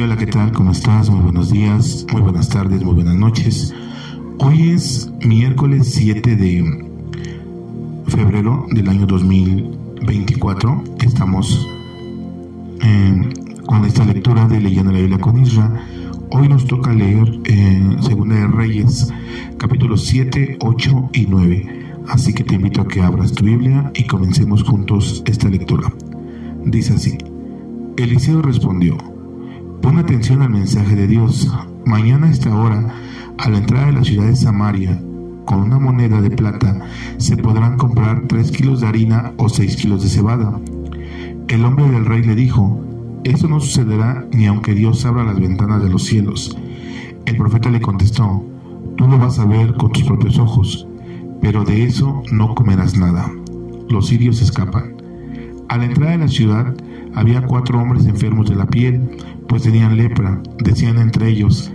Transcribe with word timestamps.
Hola, 0.00 0.16
¿qué 0.16 0.26
tal? 0.26 0.52
¿Cómo 0.52 0.72
estás? 0.72 1.10
Muy 1.10 1.20
buenos 1.20 1.50
días, 1.50 2.06
muy 2.12 2.22
buenas 2.22 2.48
tardes, 2.48 2.82
muy 2.82 2.94
buenas 2.94 3.14
noches. 3.14 3.74
Hoy 4.38 4.70
es 4.70 5.12
miércoles 5.20 5.92
7 5.92 6.34
de 6.34 6.88
febrero 8.06 8.66
del 8.70 8.88
año 8.88 9.06
2024. 9.06 10.84
Estamos 11.00 11.68
eh, 12.80 13.32
con 13.66 13.84
esta 13.84 14.04
lectura 14.06 14.48
de 14.48 14.60
Leyendo 14.60 14.92
la 14.92 14.98
Biblia 14.98 15.18
con 15.18 15.40
Isra. 15.40 15.84
Hoy 16.30 16.48
nos 16.48 16.66
toca 16.66 16.94
leer 16.94 17.40
eh, 17.44 17.96
Segunda 18.00 18.36
de 18.36 18.46
Reyes, 18.46 19.12
capítulos 19.58 20.06
7, 20.06 20.56
8 20.60 21.10
y 21.12 21.26
9. 21.26 21.96
Así 22.08 22.32
que 22.32 22.44
te 22.44 22.54
invito 22.54 22.80
a 22.80 22.88
que 22.88 23.02
abras 23.02 23.32
tu 23.32 23.44
Biblia 23.44 23.92
y 23.94 24.06
comencemos 24.06 24.64
juntos 24.64 25.22
esta 25.26 25.48
lectura. 25.50 25.92
Dice 26.64 26.94
así, 26.94 27.18
Eliseo 27.98 28.40
respondió, 28.40 29.11
Pon 29.82 29.98
atención 29.98 30.42
al 30.42 30.50
mensaje 30.50 30.94
de 30.94 31.08
Dios. 31.08 31.52
Mañana 31.84 32.28
a 32.28 32.30
esta 32.30 32.54
hora, 32.54 32.94
a 33.36 33.50
la 33.50 33.58
entrada 33.58 33.86
de 33.86 33.92
la 33.92 34.04
ciudad 34.04 34.26
de 34.26 34.36
Samaria, 34.36 35.02
con 35.44 35.60
una 35.60 35.80
moneda 35.80 36.20
de 36.20 36.30
plata, 36.30 36.86
se 37.16 37.36
podrán 37.36 37.76
comprar 37.78 38.28
tres 38.28 38.52
kilos 38.52 38.80
de 38.80 38.86
harina 38.86 39.32
o 39.38 39.48
seis 39.48 39.76
kilos 39.76 40.04
de 40.04 40.08
cebada. 40.08 40.60
El 41.48 41.64
hombre 41.64 41.90
del 41.90 42.06
rey 42.06 42.22
le 42.22 42.36
dijo, 42.36 42.80
esto 43.24 43.48
no 43.48 43.58
sucederá 43.58 44.24
ni 44.32 44.46
aunque 44.46 44.72
Dios 44.72 45.04
abra 45.04 45.24
las 45.24 45.40
ventanas 45.40 45.82
de 45.82 45.90
los 45.90 46.04
cielos. 46.04 46.56
El 47.26 47.36
profeta 47.36 47.68
le 47.68 47.80
contestó, 47.80 48.44
tú 48.96 49.08
lo 49.08 49.18
vas 49.18 49.40
a 49.40 49.46
ver 49.46 49.74
con 49.74 49.90
tus 49.90 50.04
propios 50.04 50.38
ojos, 50.38 50.86
pero 51.40 51.64
de 51.64 51.82
eso 51.82 52.22
no 52.30 52.54
comerás 52.54 52.96
nada. 52.96 53.28
Los 53.88 54.06
sirios 54.06 54.40
escapan. 54.42 54.94
A 55.68 55.76
la 55.76 55.86
entrada 55.86 56.12
de 56.12 56.18
la 56.18 56.28
ciudad 56.28 56.72
había 57.14 57.46
cuatro 57.46 57.80
hombres 57.80 58.06
enfermos 58.06 58.48
de 58.48 58.56
la 58.56 58.66
piel, 58.66 59.16
pues 59.48 59.62
tenían 59.62 59.96
lepra. 59.96 60.40
Decían 60.58 60.98
entre 60.98 61.28
ellos, 61.28 61.72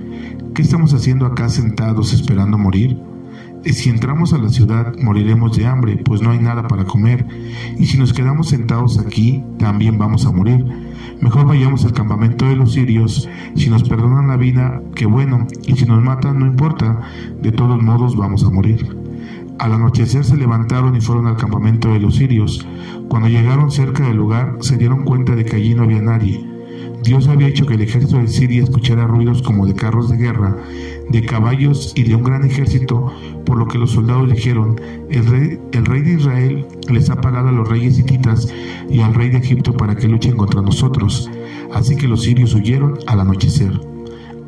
¿qué 0.53 0.61
estamos 0.61 0.93
haciendo 0.93 1.25
acá 1.25 1.49
sentados 1.49 2.13
esperando 2.13 2.57
morir? 2.57 2.97
Si 3.65 3.89
entramos 3.89 4.33
a 4.33 4.37
la 4.37 4.49
ciudad 4.49 4.95
moriremos 5.01 5.57
de 5.57 5.65
hambre, 5.65 5.97
pues 5.97 6.21
no 6.21 6.31
hay 6.31 6.39
nada 6.39 6.67
para 6.67 6.85
comer, 6.85 7.25
y 7.77 7.85
si 7.87 7.97
nos 7.97 8.13
quedamos 8.13 8.49
sentados 8.49 8.97
aquí, 8.97 9.43
también 9.57 9.97
vamos 9.97 10.25
a 10.25 10.31
morir. 10.31 10.65
Mejor 11.21 11.45
vayamos 11.45 11.83
al 11.83 11.91
campamento 11.91 12.45
de 12.45 12.55
los 12.55 12.73
sirios, 12.73 13.27
si 13.55 13.69
nos 13.69 13.83
perdonan 13.83 14.27
la 14.27 14.37
vida, 14.37 14.81
qué 14.95 15.05
bueno, 15.05 15.47
y 15.65 15.75
si 15.75 15.85
nos 15.85 16.01
matan, 16.01 16.39
no 16.39 16.45
importa, 16.45 17.01
de 17.41 17.51
todos 17.51 17.81
modos 17.81 18.15
vamos 18.15 18.45
a 18.45 18.49
morir. 18.49 18.95
Al 19.59 19.73
anochecer 19.73 20.23
se 20.23 20.37
levantaron 20.37 20.95
y 20.95 21.01
fueron 21.01 21.27
al 21.27 21.35
campamento 21.35 21.91
de 21.91 21.99
los 21.99 22.15
sirios. 22.15 22.65
Cuando 23.09 23.27
llegaron 23.27 23.71
cerca 23.71 24.03
del 24.03 24.15
lugar, 24.15 24.57
se 24.61 24.77
dieron 24.77 25.03
cuenta 25.03 25.35
de 25.35 25.43
que 25.43 25.55
allí 25.55 25.73
no 25.73 25.83
había 25.83 26.01
nadie 26.01 26.46
Dios 27.03 27.27
había 27.27 27.47
hecho 27.47 27.65
que 27.65 27.75
el 27.75 27.81
ejército 27.81 28.17
de 28.17 28.27
Siria 28.27 28.63
escuchara 28.63 29.07
ruidos 29.07 29.41
como 29.41 29.65
de 29.65 29.73
carros 29.73 30.09
de 30.09 30.17
guerra, 30.17 30.57
de 31.09 31.25
caballos 31.25 31.93
y 31.95 32.03
de 32.03 32.15
un 32.15 32.23
gran 32.23 32.43
ejército, 32.43 33.13
por 33.45 33.57
lo 33.57 33.67
que 33.67 33.77
los 33.77 33.91
soldados 33.91 34.29
dijeron, 34.29 34.79
el 35.09 35.25
rey, 35.25 35.59
el 35.71 35.85
rey 35.85 36.01
de 36.01 36.13
Israel 36.13 36.67
les 36.89 37.09
ha 37.09 37.21
pagado 37.21 37.49
a 37.49 37.51
los 37.51 37.69
reyes 37.69 37.99
hititas 37.99 38.53
y 38.89 39.01
al 39.01 39.13
rey 39.13 39.29
de 39.29 39.37
Egipto 39.37 39.73
para 39.73 39.95
que 39.95 40.07
luchen 40.07 40.35
contra 40.35 40.61
nosotros. 40.61 41.29
Así 41.73 41.95
que 41.95 42.07
los 42.07 42.23
sirios 42.23 42.53
huyeron 42.55 42.97
al 43.07 43.21
anochecer. 43.21 43.79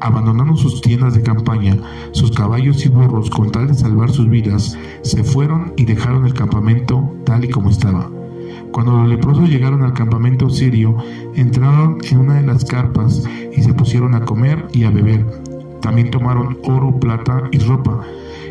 Abandonaron 0.02 0.58
sus 0.58 0.82
tiendas 0.82 1.14
de 1.14 1.22
campaña, 1.22 1.78
sus 2.12 2.32
caballos 2.32 2.86
y 2.86 2.90
burros 2.90 3.30
con 3.30 3.52
tal 3.52 3.68
de 3.68 3.74
salvar 3.74 4.12
sus 4.12 4.30
vidas, 4.30 4.78
se 5.02 5.24
fueron 5.24 5.74
y 5.78 5.86
dejaron 5.86 6.26
el 6.26 6.34
campamento 6.34 7.14
tal 7.26 7.46
y 7.46 7.50
como 7.50 7.70
estaba. 7.70 8.10
Cuando 8.72 8.94
los 8.94 9.10
leprosos 9.10 9.50
llegaron 9.50 9.84
al 9.84 9.94
campamento 9.94 10.50
sirio, 10.50 10.98
entraron 11.36 11.98
en 12.10 12.20
una 12.20 12.36
de 12.36 12.46
las 12.46 12.66
carpas 12.66 13.24
y 13.56 13.62
se 13.62 13.74
pusieron 13.74 14.16
a 14.16 14.26
comer 14.26 14.68
y 14.74 14.84
a 14.84 14.92
beber. 14.92 15.26
También 15.82 16.12
tomaron 16.12 16.58
oro, 16.64 17.00
plata 17.00 17.44
y 17.52 17.60
ropa, 17.60 18.02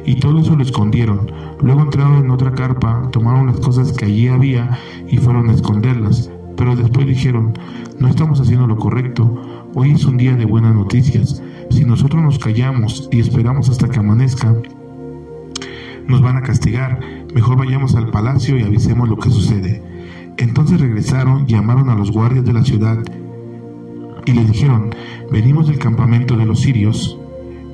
y 0.04 0.16
todo 0.16 0.40
eso 0.40 0.56
lo 0.56 0.62
escondieron. 0.62 1.30
Luego 1.60 1.82
entraron 1.82 2.24
en 2.24 2.30
otra 2.30 2.52
carpa, 2.52 3.08
tomaron 3.12 3.46
las 3.46 3.60
cosas 3.60 3.92
que 3.92 4.06
allí 4.06 4.28
había 4.28 4.78
y 5.06 5.18
fueron 5.18 5.50
a 5.50 5.52
esconderlas. 5.52 6.30
Pero 6.56 6.74
después 6.74 7.06
dijeron, 7.06 7.52
no 7.98 8.08
estamos 8.08 8.40
haciendo 8.40 8.66
lo 8.66 8.76
correcto, 8.76 9.40
hoy 9.74 9.92
es 9.92 10.04
un 10.04 10.16
día 10.16 10.34
de 10.34 10.44
buenas 10.44 10.74
noticias. 10.74 11.42
Si 11.70 11.84
nosotros 11.84 12.22
nos 12.22 12.38
callamos 12.38 13.08
y 13.12 13.20
esperamos 13.20 13.68
hasta 13.68 13.88
que 13.88 14.00
amanezca, 14.00 14.54
nos 16.08 16.22
van 16.22 16.38
a 16.38 16.42
castigar. 16.42 17.00
Mejor 17.34 17.58
vayamos 17.58 17.94
al 17.94 18.10
palacio 18.10 18.58
y 18.58 18.62
avisemos 18.62 19.08
lo 19.08 19.18
que 19.18 19.30
sucede. 19.30 19.87
Entonces 20.38 20.80
regresaron, 20.80 21.46
llamaron 21.46 21.90
a 21.90 21.96
los 21.96 22.12
guardias 22.12 22.44
de 22.44 22.52
la 22.52 22.64
ciudad 22.64 22.98
y 24.24 24.32
les 24.32 24.46
dijeron, 24.46 24.94
venimos 25.32 25.66
del 25.66 25.78
campamento 25.78 26.36
de 26.36 26.46
los 26.46 26.60
sirios, 26.60 27.18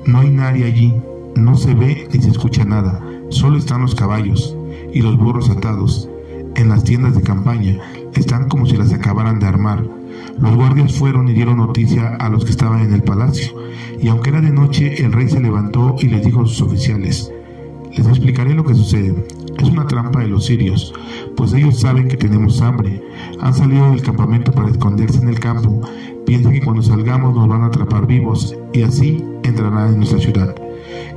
no 0.07 0.19
hay 0.19 0.29
nadie 0.31 0.65
allí, 0.65 0.93
no 1.35 1.55
se 1.55 1.75
ve 1.75 2.07
ni 2.11 2.21
se 2.21 2.31
escucha 2.31 2.65
nada, 2.65 3.05
solo 3.29 3.57
están 3.57 3.81
los 3.81 3.93
caballos 3.93 4.57
y 4.91 5.01
los 5.01 5.15
burros 5.15 5.49
atados. 5.51 6.09
En 6.55 6.69
las 6.69 6.83
tiendas 6.83 7.15
de 7.15 7.21
campaña 7.21 7.77
están 8.13 8.49
como 8.49 8.65
si 8.65 8.77
las 8.77 8.93
acabaran 8.93 9.39
de 9.39 9.45
armar. 9.45 9.85
Los 10.39 10.55
guardias 10.55 10.97
fueron 10.97 11.27
y 11.27 11.33
dieron 11.33 11.57
noticia 11.57 12.15
a 12.15 12.29
los 12.29 12.45
que 12.45 12.51
estaban 12.51 12.81
en 12.81 12.93
el 12.93 13.03
palacio, 13.03 13.53
y 14.01 14.07
aunque 14.07 14.31
era 14.31 14.41
de 14.41 14.51
noche, 14.51 15.05
el 15.05 15.11
rey 15.11 15.29
se 15.29 15.39
levantó 15.39 15.97
y 15.99 16.07
les 16.07 16.25
dijo 16.25 16.41
a 16.41 16.47
sus 16.47 16.61
oficiales, 16.61 17.31
les 17.95 18.07
explicaré 18.07 18.55
lo 18.55 18.63
que 18.63 18.73
sucede. 18.73 19.13
Es 19.57 19.69
una 19.69 19.87
trampa 19.87 20.19
de 20.19 20.27
los 20.27 20.45
sirios, 20.45 20.93
pues 21.35 21.53
ellos 21.53 21.79
saben 21.79 22.07
que 22.07 22.17
tenemos 22.17 22.61
hambre. 22.61 23.01
Han 23.39 23.53
salido 23.53 23.89
del 23.91 24.01
campamento 24.01 24.51
para 24.51 24.69
esconderse 24.69 25.21
en 25.21 25.29
el 25.29 25.39
campo. 25.39 25.81
Piensan 26.25 26.53
que 26.53 26.61
cuando 26.61 26.81
salgamos 26.81 27.33
nos 27.35 27.47
van 27.47 27.61
a 27.61 27.67
atrapar 27.67 28.05
vivos 28.05 28.55
y 28.73 28.81
así 28.81 29.23
entrarán 29.43 29.93
en 29.93 29.97
nuestra 29.97 30.19
ciudad. 30.19 30.55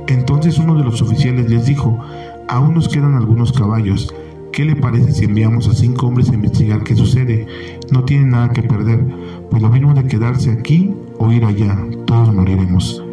Entonces 0.07 0.57
uno 0.57 0.75
de 0.75 0.83
los 0.83 1.01
oficiales 1.01 1.49
les 1.49 1.65
dijo, 1.65 1.99
aún 2.47 2.73
nos 2.73 2.87
quedan 2.87 3.15
algunos 3.15 3.51
caballos. 3.51 4.13
¿Qué 4.51 4.65
le 4.65 4.75
parece 4.75 5.11
si 5.11 5.25
enviamos 5.25 5.67
a 5.67 5.73
cinco 5.73 6.07
hombres 6.07 6.29
a 6.29 6.33
investigar 6.33 6.83
qué 6.83 6.95
sucede? 6.95 7.45
No 7.91 8.03
tienen 8.03 8.31
nada 8.31 8.49
que 8.49 8.63
perder, 8.63 9.05
pues 9.49 9.61
lo 9.61 9.69
mismo 9.69 9.93
de 9.93 10.05
quedarse 10.05 10.51
aquí 10.51 10.93
o 11.17 11.31
ir 11.31 11.45
allá, 11.45 11.77
todos 12.05 12.33
moriremos. 12.33 13.03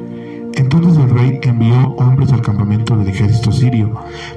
Entonces 0.56 0.97
el 0.97 1.11
rey 1.11 1.39
envió 1.43 1.91
hombres 1.97 2.33
al 2.33 2.41
campamento 2.41 2.97
del 2.97 3.09
ejército 3.09 3.53
sirio 3.53 3.93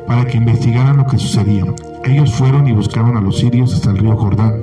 para 0.06 0.26
que 0.26 0.38
investigaran 0.38 0.98
lo 0.98 1.06
que 1.06 1.18
sucedía. 1.18 1.64
Ellos 2.04 2.34
fueron 2.34 2.68
y 2.68 2.74
buscaron 2.74 3.16
a 3.16 3.22
los 3.22 3.40
sirios 3.40 3.74
hasta 3.74 3.92
el 3.92 4.00
río 4.00 4.18
Jordán. 4.18 4.62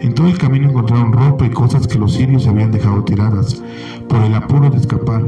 En 0.00 0.14
todo 0.14 0.28
el 0.28 0.38
camino 0.38 0.70
encontraron 0.70 1.12
ropa 1.12 1.44
y 1.44 1.50
cosas 1.50 1.86
que 1.86 1.98
los 1.98 2.14
sirios 2.14 2.46
habían 2.46 2.72
dejado 2.72 3.04
tiradas 3.04 3.62
por 4.08 4.22
el 4.22 4.34
apuro 4.34 4.70
de 4.70 4.78
escapar. 4.78 5.22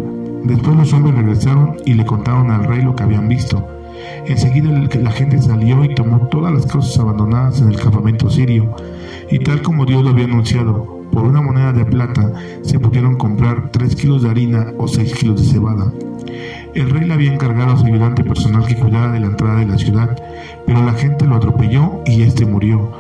Después 0.45 0.77
los 0.77 0.93
hombres 0.95 1.15
regresaron 1.15 1.77
y 1.85 1.93
le 1.93 2.07
contaron 2.07 2.51
al 2.51 2.65
rey 2.65 2.83
lo 2.83 2.97
que 2.97 3.03
habían 3.03 3.29
visto. 3.29 3.63
Enseguida 4.27 4.71
la 4.71 5.11
gente 5.11 5.43
salió 5.43 5.85
y 5.85 5.95
tomó 5.95 6.29
todas 6.29 6.55
las 6.55 6.65
cosas 6.65 6.99
abandonadas 6.99 7.61
en 7.61 7.69
el 7.69 7.79
campamento 7.79 8.31
sirio, 8.31 8.75
y 9.31 9.39
tal 9.41 9.61
como 9.61 9.85
Dios 9.85 10.03
lo 10.03 10.11
había 10.11 10.25
anunciado, 10.25 11.00
por 11.13 11.25
una 11.25 11.41
moneda 11.41 11.73
de 11.73 11.85
plata 11.85 12.33
se 12.63 12.79
pudieron 12.79 13.17
comprar 13.17 13.71
3 13.73 13.97
kilos 13.97 14.23
de 14.23 14.31
harina 14.31 14.73
o 14.79 14.89
6 14.89 15.15
kilos 15.15 15.41
de 15.41 15.53
cebada. 15.53 15.93
El 16.75 16.91
rey 16.91 17.07
le 17.07 17.15
había 17.15 17.33
encargado 17.33 17.73
a 17.73 17.77
su 17.77 17.87
ayudante 17.87 18.23
personal 18.23 18.65
que 18.67 18.77
cuidara 18.77 19.13
de 19.13 19.21
la 19.21 19.27
entrada 19.27 19.59
de 19.59 19.67
la 19.67 19.79
ciudad, 19.79 20.17
pero 20.67 20.83
la 20.85 20.93
gente 20.93 21.27
lo 21.27 21.37
atropelló 21.37 22.03
y 22.07 22.23
éste 22.23 22.47
murió. 22.47 22.93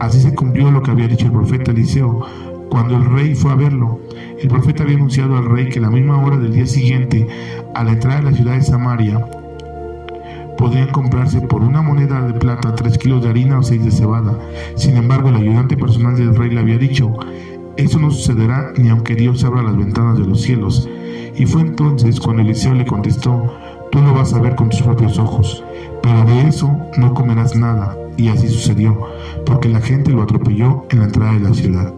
Así 0.00 0.20
se 0.20 0.34
cumplió 0.34 0.70
lo 0.70 0.82
que 0.82 0.90
había 0.90 1.08
dicho 1.08 1.26
el 1.26 1.32
profeta 1.32 1.70
Eliseo 1.70 2.26
cuando 2.68 2.96
el 2.96 3.04
rey 3.04 3.34
fue 3.34 3.52
a 3.52 3.54
verlo. 3.54 4.00
El 4.40 4.48
profeta 4.48 4.82
había 4.82 4.96
anunciado 4.96 5.36
al 5.36 5.46
rey 5.46 5.68
que 5.68 5.80
la 5.80 5.90
misma 5.90 6.22
hora 6.22 6.36
del 6.36 6.52
día 6.52 6.66
siguiente, 6.66 7.26
a 7.74 7.84
la 7.84 7.92
entrada 7.92 8.18
de 8.20 8.30
la 8.30 8.36
ciudad 8.36 8.54
de 8.54 8.62
Samaria, 8.62 9.24
podían 10.58 10.88
comprarse 10.88 11.40
por 11.40 11.62
una 11.62 11.82
moneda 11.82 12.20
de 12.20 12.34
plata 12.34 12.74
tres 12.74 12.98
kilos 12.98 13.22
de 13.22 13.30
harina 13.30 13.58
o 13.58 13.62
seis 13.62 13.84
de 13.84 13.90
cebada. 13.90 14.38
Sin 14.76 14.96
embargo, 14.96 15.28
el 15.28 15.36
ayudante 15.36 15.76
personal 15.76 16.16
del 16.16 16.34
rey 16.34 16.50
le 16.50 16.60
había 16.60 16.78
dicho, 16.78 17.14
eso 17.76 17.98
no 17.98 18.10
sucederá 18.10 18.72
ni 18.76 18.88
aunque 18.88 19.14
Dios 19.14 19.44
abra 19.44 19.62
las 19.62 19.76
ventanas 19.76 20.18
de 20.18 20.26
los 20.26 20.42
cielos. 20.42 20.88
Y 21.36 21.46
fue 21.46 21.62
entonces 21.62 22.20
cuando 22.20 22.42
Eliseo 22.42 22.74
le 22.74 22.86
contestó, 22.86 23.52
tú 23.90 24.00
lo 24.00 24.14
vas 24.14 24.32
a 24.32 24.40
ver 24.40 24.54
con 24.54 24.70
tus 24.70 24.82
propios 24.82 25.18
ojos, 25.18 25.64
pero 26.02 26.24
de 26.24 26.48
eso 26.48 26.76
no 26.96 27.14
comerás 27.14 27.56
nada. 27.56 27.96
Y 28.16 28.28
así 28.28 28.48
sucedió, 28.48 28.96
porque 29.44 29.68
la 29.68 29.80
gente 29.80 30.12
lo 30.12 30.22
atropelló 30.22 30.86
en 30.90 31.00
la 31.00 31.04
entrada 31.06 31.32
de 31.32 31.40
la 31.40 31.54
ciudad. 31.54 31.92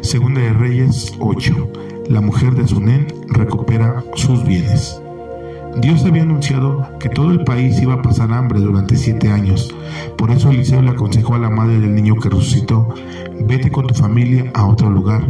Segunda 0.00 0.40
de 0.40 0.52
Reyes 0.52 1.14
8. 1.20 1.72
La 2.08 2.20
mujer 2.20 2.54
de 2.54 2.66
Sunén 2.66 3.06
recupera 3.28 4.04
sus 4.14 4.44
bienes. 4.44 5.00
Dios 5.80 6.04
había 6.06 6.22
anunciado 6.22 6.88
que 6.98 7.10
todo 7.10 7.30
el 7.30 7.44
país 7.44 7.80
iba 7.82 7.94
a 7.94 8.02
pasar 8.02 8.32
hambre 8.32 8.60
durante 8.60 8.96
siete 8.96 9.30
años. 9.30 9.74
Por 10.16 10.30
eso 10.30 10.50
Eliseo 10.50 10.80
le 10.80 10.90
aconsejó 10.90 11.34
a 11.34 11.38
la 11.38 11.50
madre 11.50 11.78
del 11.78 11.94
niño 11.94 12.16
que 12.16 12.30
resucitó, 12.30 12.94
vete 13.40 13.70
con 13.70 13.86
tu 13.86 13.94
familia 13.94 14.50
a 14.54 14.66
otro 14.66 14.88
lugar. 14.88 15.26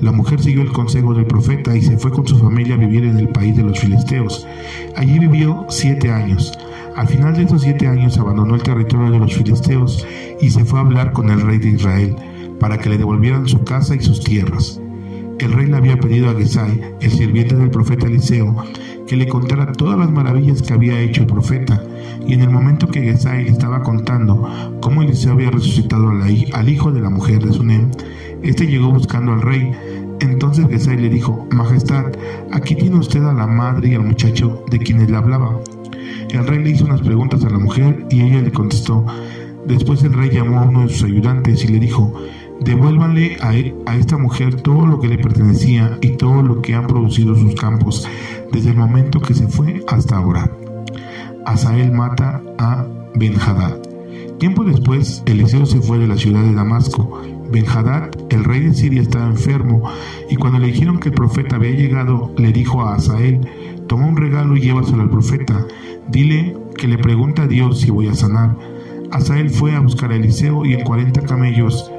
La 0.00 0.12
mujer 0.12 0.42
siguió 0.42 0.60
el 0.60 0.72
consejo 0.72 1.14
del 1.14 1.24
profeta 1.24 1.74
y 1.74 1.80
se 1.80 1.96
fue 1.96 2.10
con 2.10 2.26
su 2.26 2.38
familia 2.38 2.74
a 2.74 2.78
vivir 2.78 3.04
en 3.04 3.18
el 3.18 3.30
país 3.30 3.56
de 3.56 3.62
los 3.62 3.80
filisteos. 3.80 4.46
Allí 4.96 5.18
vivió 5.18 5.64
siete 5.70 6.12
años. 6.12 6.52
Al 6.94 7.08
final 7.08 7.34
de 7.34 7.44
esos 7.44 7.62
siete 7.62 7.86
años 7.88 8.18
abandonó 8.18 8.54
el 8.54 8.62
territorio 8.62 9.10
de 9.10 9.18
los 9.18 9.34
filisteos 9.34 10.06
y 10.42 10.50
se 10.50 10.66
fue 10.66 10.78
a 10.78 10.82
hablar 10.82 11.12
con 11.12 11.30
el 11.30 11.40
rey 11.40 11.58
de 11.58 11.70
Israel 11.70 12.16
para 12.60 12.76
que 12.78 12.90
le 12.90 12.98
devolvieran 12.98 13.48
su 13.48 13.64
casa 13.64 13.94
y 13.94 14.00
sus 14.00 14.22
tierras. 14.22 14.78
El 15.38 15.52
rey 15.52 15.66
le 15.66 15.76
había 15.76 15.98
pedido 15.98 16.30
a 16.30 16.34
Gesai, 16.34 16.80
el 17.00 17.10
sirviente 17.10 17.56
del 17.56 17.70
profeta 17.70 18.06
Eliseo, 18.06 18.56
que 19.06 19.16
le 19.16 19.28
contara 19.28 19.72
todas 19.72 19.98
las 19.98 20.10
maravillas 20.10 20.62
que 20.62 20.72
había 20.72 21.00
hecho 21.00 21.22
el 21.22 21.26
profeta, 21.26 21.82
y 22.26 22.34
en 22.34 22.42
el 22.42 22.50
momento 22.50 22.88
que 22.88 23.02
Gesai 23.02 23.44
le 23.44 23.50
estaba 23.50 23.82
contando 23.82 24.48
cómo 24.80 25.02
Eliseo 25.02 25.32
había 25.32 25.50
resucitado 25.50 26.10
al 26.10 26.68
hijo 26.68 26.92
de 26.92 27.00
la 27.00 27.10
mujer 27.10 27.44
de 27.44 27.52
Sunem, 27.52 27.90
este 28.42 28.66
llegó 28.66 28.90
buscando 28.90 29.32
al 29.32 29.42
rey. 29.42 29.72
Entonces 30.20 30.66
Gesai 30.68 30.96
le 30.96 31.08
dijo, 31.08 31.46
Majestad, 31.50 32.06
aquí 32.52 32.74
tiene 32.74 32.96
usted 32.96 33.22
a 33.24 33.32
la 33.32 33.46
madre 33.46 33.88
y 33.88 33.94
al 33.94 34.04
muchacho 34.04 34.64
de 34.70 34.78
quienes 34.78 35.10
le 35.10 35.16
hablaba. 35.16 35.58
El 36.30 36.46
rey 36.46 36.62
le 36.62 36.70
hizo 36.70 36.84
unas 36.84 37.00
preguntas 37.00 37.44
a 37.44 37.50
la 37.50 37.58
mujer 37.58 38.06
y 38.10 38.22
ella 38.22 38.42
le 38.42 38.52
contestó. 38.52 39.04
Después 39.66 40.02
el 40.04 40.12
rey 40.12 40.30
llamó 40.30 40.60
a 40.60 40.62
uno 40.62 40.82
de 40.82 40.88
sus 40.88 41.04
ayudantes 41.04 41.64
y 41.64 41.68
le 41.68 41.78
dijo, 41.78 42.14
Devuélvanle 42.60 43.36
a, 43.40 43.54
e, 43.54 43.74
a, 43.86 43.96
esta 43.96 44.18
mujer 44.18 44.60
todo 44.60 44.86
lo 44.86 44.98
que 44.98 45.08
le 45.08 45.18
pertenecía 45.18 45.98
y 46.00 46.16
todo 46.16 46.42
lo 46.42 46.62
que 46.62 46.74
han 46.74 46.86
producido 46.86 47.34
sus 47.34 47.54
campos 47.54 48.08
desde 48.52 48.70
el 48.70 48.76
momento 48.76 49.20
que 49.20 49.34
se 49.34 49.48
fue 49.48 49.84
hasta 49.88 50.16
ahora. 50.16 50.50
Asael 51.44 51.92
mata 51.92 52.42
a 52.58 52.86
Ben-Hadad. 53.14 53.78
Tiempo 54.38 54.64
después, 54.64 55.22
Eliseo 55.26 55.64
se 55.64 55.80
fue 55.80 55.98
de 55.98 56.08
la 56.08 56.16
ciudad 56.16 56.42
de 56.42 56.54
Damasco. 56.54 57.22
Ben-Hadad, 57.52 58.10
el 58.30 58.44
rey 58.44 58.60
de 58.60 58.74
Siria, 58.74 59.00
estaba 59.00 59.26
enfermo 59.26 59.82
y 60.28 60.36
cuando 60.36 60.58
le 60.58 60.66
dijeron 60.66 60.98
que 60.98 61.10
el 61.10 61.14
profeta 61.14 61.56
había 61.56 61.70
llegado, 61.70 62.32
le 62.36 62.52
dijo 62.52 62.82
a 62.82 62.96
Asael, 62.96 63.40
toma 63.86 64.06
un 64.06 64.16
regalo 64.16 64.56
y 64.56 64.60
llévaselo 64.60 65.02
al 65.02 65.10
profeta. 65.10 65.66
Dile 66.08 66.56
que 66.76 66.88
le 66.88 66.98
pregunta 66.98 67.42
a 67.42 67.46
Dios 67.46 67.80
si 67.80 67.90
voy 67.90 68.08
a 68.08 68.14
sanar. 68.14 68.56
Asael 69.10 69.50
fue 69.50 69.74
a 69.74 69.80
buscar 69.80 70.10
a 70.10 70.16
Eliseo 70.16 70.66
y 70.66 70.74
en 70.74 70.84
40 70.84 71.22
camellos 71.22 71.90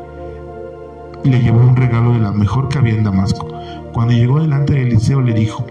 le 1.27 1.41
llevó 1.41 1.59
un 1.59 1.75
regalo 1.75 2.13
de 2.13 2.19
la 2.19 2.31
mejor 2.31 2.69
que 2.69 2.77
había 2.77 2.93
en 2.93 3.03
Damasco. 3.03 3.47
Cuando 3.93 4.13
llegó 4.13 4.39
delante 4.39 4.73
de 4.73 4.83
Eliseo 4.83 5.21
le 5.21 5.33
dijo, 5.33 5.65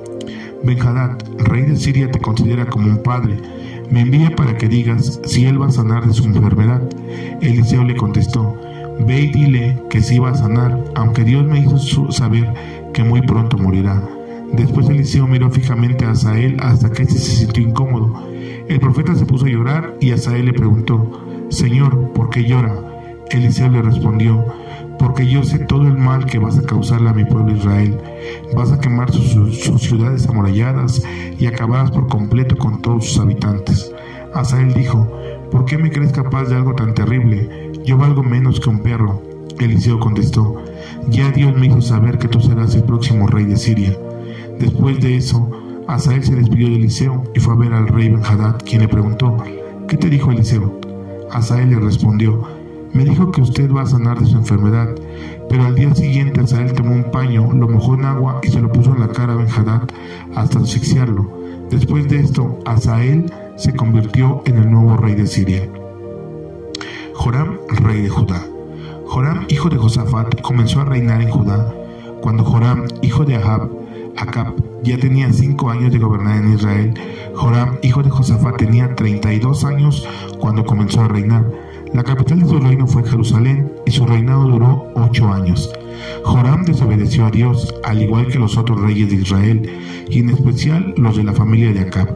Benjadad, 0.63 1.19
rey 1.39 1.63
de 1.63 1.77
Siria, 1.77 2.11
te 2.11 2.21
considera 2.21 2.67
como 2.67 2.89
un 2.89 3.03
padre. 3.03 3.37
Me 3.91 4.01
envía 4.01 4.35
para 4.35 4.57
que 4.57 4.69
digas 4.69 5.21
si 5.25 5.47
él 5.47 5.61
va 5.61 5.67
a 5.67 5.71
sanar 5.71 6.07
de 6.07 6.13
su 6.13 6.25
enfermedad. 6.25 6.83
Eliseo 7.41 7.85
le 7.85 7.97
contestó, 7.97 8.57
Ve 8.99 9.21
y 9.21 9.33
dile 9.33 9.83
que 9.91 10.01
sí 10.01 10.19
va 10.19 10.31
a 10.31 10.35
sanar, 10.35 10.83
aunque 10.95 11.23
Dios 11.23 11.45
me 11.45 11.61
hizo 11.61 12.11
saber 12.11 12.53
que 12.93 13.05
muy 13.05 13.21
pronto 13.23 13.59
morirá. 13.59 14.03
Después 14.53 14.89
Eliseo 14.89 15.27
miró 15.27 15.51
fijamente 15.51 16.05
a 16.07 16.13
Asael 16.13 16.57
hasta 16.61 16.91
que 16.91 17.03
éste 17.03 17.19
se 17.19 17.37
sintió 17.37 17.63
incómodo. 17.63 18.27
El 18.69 18.81
profeta 18.81 19.15
se 19.15 19.27
puso 19.27 19.47
a 19.47 19.51
llorar 19.51 19.97
y 20.01 20.13
Asael 20.13 20.47
le 20.47 20.53
preguntó, 20.53 21.47
Señor, 21.51 22.13
¿por 22.13 22.31
qué 22.31 22.45
llora? 22.45 22.75
Eliseo 23.31 23.69
le 23.69 23.83
respondió, 23.83 24.45
porque 24.99 25.27
yo 25.27 25.45
sé 25.45 25.59
todo 25.61 25.83
el 25.83 25.97
mal 25.97 26.27
que 26.27 26.39
vas 26.39 26.59
a 26.59 26.63
causarle 26.63 27.11
a 27.11 27.15
mi 27.15 27.25
pueblo 27.25 27.57
Israel. 27.57 27.99
Vas 28.55 28.73
a 28.73 28.81
quemar 28.81 29.13
sus, 29.13 29.61
ciudades 29.81 30.29
amuralladas 30.29 31.03
y 31.39 31.47
acabarás 31.47 31.91
por 31.91 32.09
completo 32.09 32.57
con 32.57 32.81
todos 32.83 33.07
sus 33.07 33.21
habitantes. 33.21 33.93
Asael 34.35 34.75
dijo, 34.75 35.07
¿por 35.51 35.65
qué 35.65 35.79
me 35.79 35.91
crees 35.91 36.13
capaz 36.13 36.45
de 36.45 36.57
algo 36.57 36.75
tan 36.75 36.95
terrible? 36.95 37.73
Yo 37.85 37.97
valgo 37.97 38.23
menos 38.23 38.61
que 38.61 38.71
un 38.71 38.81
perro. 38.81 39.23
Eliseo 39.59 39.99
contestó, 39.99 40.57
ya 41.09 41.31
Dios 41.31 41.57
me 41.57 41.67
hizo 41.67 41.81
saber 41.81 42.19
que 42.19 42.29
tú 42.29 42.41
serás 42.41 42.75
el 42.75 42.83
próximo 42.83 43.27
rey 43.27 43.47
de 43.47 43.57
Siria. 43.57 43.97
Después 44.59 45.01
de 45.01 45.17
eso, 45.17 45.51
Asael 45.87 46.25
se 46.25 46.35
despidió 46.35 46.69
de 46.69 46.77
Eliseo 46.77 47.25
y 47.35 47.41
fue 47.41 47.55
a 47.55 47.57
ver 47.57 47.73
al 47.73 47.89
rey 47.89 48.11
Benhadad, 48.11 48.59
quien 48.65 48.83
le 48.83 48.89
preguntó, 48.89 49.37
¿qué 49.89 49.97
te 49.97 50.11
dijo 50.11 50.31
Eliseo? 50.31 50.79
Asael 51.31 51.71
le 51.71 51.77
respondió, 51.77 52.56
me 52.97 53.05
dijo 53.05 53.31
que 53.31 53.43
usted 53.43 53.71
va 53.71 53.83
a 53.83 53.87
sanar 53.87 54.19
de 54.19 54.27
su 54.27 54.39
enfermedad, 54.39 54.89
pero 55.51 55.67
al 55.67 55.75
día 55.75 55.95
siguiente 55.95 56.41
Asael 56.41 56.73
tomó 56.73 56.95
un 56.95 57.11
paño, 57.11 57.53
lo 57.53 57.69
mojó 57.69 57.95
en 57.95 58.07
agua 58.07 58.41
y 58.43 58.49
se 58.49 58.63
lo 58.63 58.73
puso 58.73 58.95
en 58.95 59.01
la 59.01 59.09
cara 59.09 59.35
a 59.35 59.37
Benhadad 59.37 59.83
hasta 60.35 60.61
asfixiarlo. 60.61 61.31
Después 61.71 62.09
de 62.09 62.21
esto, 62.21 62.59
Asael 62.65 63.31
se 63.57 63.75
convirtió 63.77 64.43
en 64.47 64.57
el 64.57 64.71
nuevo 64.71 64.97
rey 64.97 65.15
de 65.15 65.27
Siria. 65.27 65.69
Joram, 67.13 67.59
rey 67.69 68.01
de 68.01 68.09
Judá. 68.09 68.43
Joram, 69.05 69.45
hijo 69.49 69.69
de 69.69 69.77
Josafat, 69.77 70.41
comenzó 70.41 70.81
a 70.81 70.87
reinar 70.87 71.21
en 71.21 71.31
Judá. 71.31 71.75
Cuando 72.23 72.45
Joram, 72.45 72.87
hijo 73.03 73.27
de 73.27 73.37
Ahab, 73.37 73.69
ya 74.83 74.97
tenía 74.97 75.31
cinco 75.33 75.69
años 75.69 75.93
de 75.93 75.99
gobernar 75.99 76.37
en 76.37 76.55
Israel, 76.55 76.95
Joram, 77.35 77.77
hijo 77.83 78.03
de 78.03 78.09
Josafat, 78.09 78.57
tenía 78.57 78.95
32 78.95 79.65
años 79.65 80.09
cuando 80.39 80.65
comenzó 80.65 81.03
a 81.03 81.09
reinar. 81.09 81.45
La 81.97 82.05
capital 82.05 82.41
de 82.41 82.47
su 82.47 82.59
reino 82.59 82.87
fue 82.87 83.09
Jerusalén 83.09 83.73
y 83.87 83.91
su 83.91 84.05
reinado 84.05 84.45
duró 84.47 84.93
ocho 84.97 85.33
años. 85.33 85.73
Joram 86.25 86.67
desobedeció 86.67 87.25
a 87.25 87.31
Dios, 87.31 87.75
al 87.85 88.03
igual 88.03 88.27
que 88.27 88.39
los 88.39 88.59
otros 88.59 88.83
reyes 88.83 89.09
de 89.09 89.17
Israel, 89.17 89.71
y 90.11 90.19
en 90.19 90.29
especial 90.29 90.93
los 90.99 91.17
de 91.17 91.25
la 91.25 91.33
familia 91.33 91.73
de 91.73 91.81
Acab, 91.81 92.15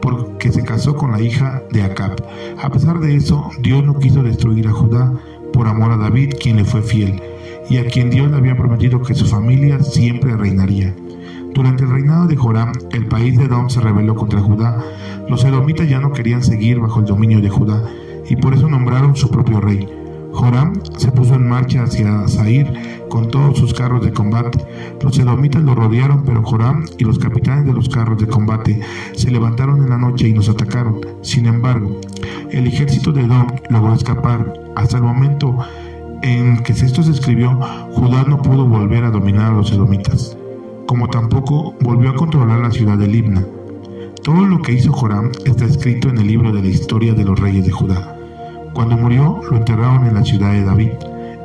porque 0.00 0.50
se 0.50 0.64
casó 0.64 0.96
con 0.96 1.12
la 1.12 1.20
hija 1.20 1.62
de 1.70 1.84
Acab. 1.84 2.16
A 2.60 2.68
pesar 2.70 2.98
de 2.98 3.14
eso, 3.14 3.48
Dios 3.60 3.84
no 3.84 3.96
quiso 4.00 4.24
destruir 4.24 4.66
a 4.66 4.72
Judá 4.72 5.12
por 5.52 5.68
amor 5.68 5.92
a 5.92 5.98
David, 5.98 6.34
quien 6.42 6.56
le 6.56 6.64
fue 6.64 6.82
fiel, 6.82 7.22
y 7.70 7.76
a 7.76 7.86
quien 7.86 8.10
Dios 8.10 8.28
le 8.28 8.38
había 8.38 8.56
prometido 8.56 9.02
que 9.02 9.14
su 9.14 9.26
familia 9.26 9.80
siempre 9.84 10.36
reinaría. 10.36 10.96
Durante 11.54 11.84
el 11.84 11.90
reinado 11.90 12.26
de 12.26 12.34
Joram, 12.34 12.72
el 12.90 13.06
país 13.06 13.38
de 13.38 13.44
Edom 13.44 13.70
se 13.70 13.80
rebeló 13.80 14.16
contra 14.16 14.40
Judá. 14.40 14.82
Los 15.28 15.44
edomitas 15.44 15.88
ya 15.88 16.00
no 16.00 16.10
querían 16.10 16.42
seguir 16.42 16.80
bajo 16.80 16.98
el 16.98 17.06
dominio 17.06 17.40
de 17.40 17.50
Judá 17.50 17.84
y 18.28 18.36
por 18.36 18.54
eso 18.54 18.68
nombraron 18.68 19.16
su 19.16 19.30
propio 19.30 19.60
rey. 19.60 19.88
Joram 20.32 20.72
se 20.96 21.12
puso 21.12 21.34
en 21.34 21.46
marcha 21.46 21.82
hacia 21.82 22.26
Zair 22.26 23.06
con 23.08 23.28
todos 23.28 23.58
sus 23.58 23.74
carros 23.74 24.02
de 24.02 24.12
combate. 24.12 24.58
Los 25.02 25.18
edomitas 25.18 25.62
lo 25.62 25.74
rodearon, 25.74 26.24
pero 26.24 26.42
Joram 26.42 26.86
y 26.96 27.04
los 27.04 27.18
capitanes 27.18 27.66
de 27.66 27.74
los 27.74 27.88
carros 27.88 28.18
de 28.18 28.26
combate 28.26 28.80
se 29.14 29.30
levantaron 29.30 29.82
en 29.82 29.90
la 29.90 29.98
noche 29.98 30.28
y 30.28 30.32
nos 30.32 30.48
atacaron. 30.48 31.00
Sin 31.20 31.46
embargo, 31.46 32.00
el 32.50 32.66
ejército 32.66 33.12
de 33.12 33.22
Edom 33.22 33.46
logró 33.68 33.94
escapar. 33.94 34.54
Hasta 34.74 34.96
el 34.96 35.02
momento 35.02 35.58
en 36.22 36.62
que 36.62 36.72
esto 36.72 37.02
se 37.02 37.10
escribió, 37.10 37.58
Judá 37.90 38.24
no 38.26 38.40
pudo 38.40 38.66
volver 38.66 39.04
a 39.04 39.10
dominar 39.10 39.52
a 39.52 39.56
los 39.56 39.70
edomitas, 39.70 40.36
como 40.86 41.08
tampoco 41.08 41.74
volvió 41.82 42.10
a 42.10 42.14
controlar 42.14 42.60
la 42.60 42.70
ciudad 42.70 42.96
de 42.96 43.08
Libna. 43.08 43.44
Todo 44.22 44.46
lo 44.46 44.62
que 44.62 44.72
hizo 44.72 44.92
Joram 44.92 45.32
está 45.44 45.64
escrito 45.64 46.08
en 46.08 46.18
el 46.18 46.28
libro 46.28 46.52
de 46.52 46.62
la 46.62 46.68
historia 46.68 47.12
de 47.12 47.24
los 47.24 47.40
reyes 47.40 47.66
de 47.66 47.72
Judá. 47.72 48.16
Cuando 48.72 48.96
murió, 48.96 49.40
lo 49.50 49.56
enterraron 49.56 50.06
en 50.06 50.14
la 50.14 50.24
ciudad 50.24 50.52
de 50.52 50.64
David, 50.64 50.92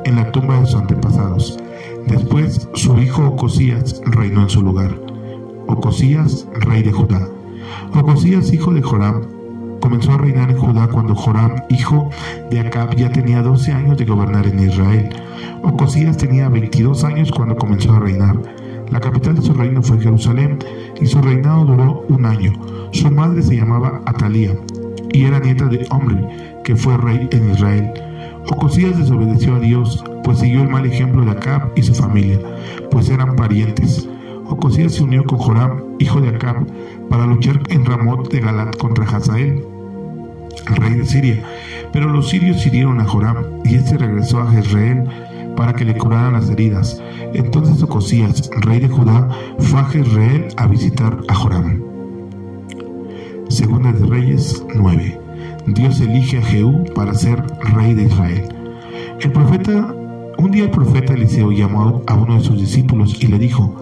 en 0.05 0.15
la 0.15 0.31
tumba 0.31 0.59
de 0.59 0.67
sus 0.67 0.75
antepasados. 0.75 1.57
Después, 2.05 2.69
su 2.75 2.99
hijo 2.99 3.29
Ocosías 3.29 3.99
reinó 4.05 4.43
en 4.43 4.49
su 4.51 4.61
lugar. 4.61 4.95
Ocosías, 5.65 6.47
rey 6.53 6.83
de 6.83 6.91
Judá. 6.91 7.27
Ocosías, 7.95 8.53
hijo 8.53 8.71
de 8.71 8.83
Joram, 8.83 9.23
comenzó 9.81 10.11
a 10.11 10.19
reinar 10.19 10.51
en 10.51 10.57
Judá 10.57 10.87
cuando 10.87 11.15
Joram, 11.15 11.55
hijo 11.69 12.11
de 12.51 12.59
Acab, 12.59 12.95
ya 12.95 13.11
tenía 13.11 13.41
12 13.41 13.71
años 13.71 13.97
de 13.97 14.05
gobernar 14.05 14.45
en 14.45 14.59
Israel. 14.59 15.09
Ocosías 15.63 16.17
tenía 16.17 16.47
22 16.47 17.03
años 17.05 17.31
cuando 17.31 17.55
comenzó 17.55 17.93
a 17.93 17.99
reinar. 17.99 18.37
La 18.91 18.99
capital 18.99 19.35
de 19.35 19.41
su 19.41 19.53
reino 19.53 19.81
fue 19.83 19.99
Jerusalén 19.99 20.59
y 20.99 21.05
su 21.05 21.21
reinado 21.21 21.65
duró 21.65 22.05
un 22.09 22.25
año. 22.25 22.53
Su 22.91 23.11
madre 23.11 23.41
se 23.41 23.55
llamaba 23.55 24.01
Atalía 24.05 24.53
y 25.11 25.25
era 25.25 25.39
nieta 25.39 25.65
de 25.65 25.85
Omri, 25.89 26.25
que 26.63 26.75
fue 26.75 26.97
rey 26.97 27.27
en 27.31 27.51
Israel. 27.51 27.91
Ocosías 28.49 28.97
desobedeció 28.97 29.55
a 29.55 29.59
Dios, 29.59 30.03
pues 30.23 30.39
siguió 30.39 30.61
el 30.61 30.69
mal 30.69 30.85
ejemplo 30.85 31.25
de 31.25 31.31
Acab 31.31 31.71
y 31.75 31.83
su 31.83 31.93
familia, 31.93 32.39
pues 32.89 33.09
eran 33.09 33.35
parientes. 33.35 34.07
Ocosías 34.45 34.93
se 34.93 35.03
unió 35.03 35.25
con 35.25 35.39
Joram, 35.39 35.83
hijo 35.99 36.21
de 36.21 36.29
Acab, 36.29 36.65
para 37.09 37.25
luchar 37.25 37.59
en 37.69 37.85
Ramot 37.85 38.31
de 38.31 38.39
Galat 38.39 38.77
contra 38.77 39.05
Hazael, 39.05 39.65
rey 40.77 40.93
de 40.93 41.05
Siria. 41.05 41.43
Pero 41.91 42.09
los 42.09 42.29
sirios 42.29 42.65
hirieron 42.65 43.01
a 43.01 43.05
Joram 43.05 43.43
y 43.65 43.75
este 43.75 43.97
regresó 43.97 44.39
a 44.39 44.51
Jezreel 44.51 45.07
para 45.57 45.73
que 45.73 45.83
le 45.83 45.97
curaran 45.97 46.33
las 46.33 46.49
heridas. 46.49 47.01
Entonces 47.33 47.83
Ocosías, 47.83 48.49
rey 48.61 48.79
de 48.79 48.87
Judá, 48.87 49.27
fue 49.59 49.79
a 49.79 49.85
Jezreel 49.85 50.47
a 50.55 50.67
visitar 50.67 51.17
a 51.27 51.33
Joram. 51.33 51.83
Segunda 53.49 53.91
de 53.91 54.05
Reyes 54.05 54.63
9. 54.73 55.19
Dios 55.67 55.99
elige 55.99 56.37
a 56.37 56.41
Jehú 56.41 56.85
para 56.93 57.13
ser 57.13 57.43
rey 57.75 57.93
de 57.93 58.03
Israel. 58.03 58.47
El 59.19 59.31
profeta 59.31 59.93
Un 60.37 60.51
día 60.51 60.65
el 60.65 60.69
profeta 60.69 61.15
Eliseo 61.15 61.51
llamó 61.51 62.03
a 62.05 62.13
uno 62.13 62.35
de 62.35 62.41
sus 62.41 62.59
discípulos 62.59 63.17
y 63.19 63.25
le 63.25 63.39
dijo, 63.39 63.75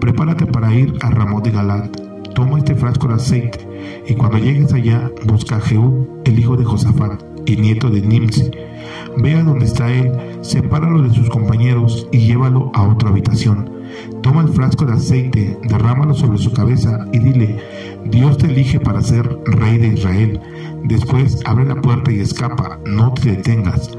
prepárate 0.00 0.46
para 0.46 0.74
ir 0.74 0.94
a 1.00 1.10
Ramón 1.10 1.44
de 1.44 1.52
Galat, 1.52 1.96
toma 2.34 2.58
este 2.58 2.74
frasco 2.74 3.06
de 3.06 3.14
aceite, 3.14 3.60
y 4.08 4.14
cuando 4.14 4.38
llegues 4.38 4.72
allá, 4.72 5.12
busca 5.24 5.58
a 5.58 5.60
Jehú, 5.60 6.08
el 6.24 6.40
hijo 6.40 6.56
de 6.56 6.64
Josafat, 6.64 7.22
y 7.46 7.56
nieto 7.56 7.88
de 7.88 8.00
Nimsi. 8.00 8.50
Ve 9.18 9.34
a 9.34 9.42
donde 9.42 9.66
está 9.66 9.92
él, 9.92 10.12
sepáralo 10.42 11.02
de 11.02 11.14
sus 11.14 11.28
compañeros 11.28 12.06
y 12.12 12.26
llévalo 12.26 12.70
a 12.74 12.82
otra 12.82 13.10
habitación. 13.10 13.70
Toma 14.22 14.42
el 14.42 14.48
frasco 14.48 14.84
de 14.84 14.94
aceite, 14.94 15.58
derrámalo 15.68 16.14
sobre 16.14 16.38
su 16.38 16.52
cabeza 16.52 17.06
y 17.12 17.18
dile, 17.18 17.58
Dios 18.04 18.38
te 18.38 18.46
elige 18.46 18.80
para 18.80 19.02
ser 19.02 19.38
rey 19.46 19.78
de 19.78 19.88
Israel. 19.88 20.40
Después 20.84 21.40
abre 21.44 21.66
la 21.66 21.80
puerta 21.80 22.10
y 22.10 22.20
escapa, 22.20 22.78
no 22.86 23.12
te 23.14 23.36
detengas. 23.36 23.90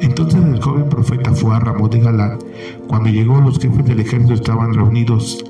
Entonces 0.00 0.42
el 0.42 0.60
joven 0.60 0.88
profeta 0.88 1.32
fue 1.32 1.54
a 1.54 1.60
Ramón 1.60 1.90
de 1.90 2.00
Galat. 2.00 2.42
Cuando 2.86 3.08
llegó 3.08 3.40
los 3.40 3.58
jefes 3.58 3.84
del 3.84 4.00
ejército 4.00 4.34
estaban 4.34 4.74
reunidos. 4.74 5.44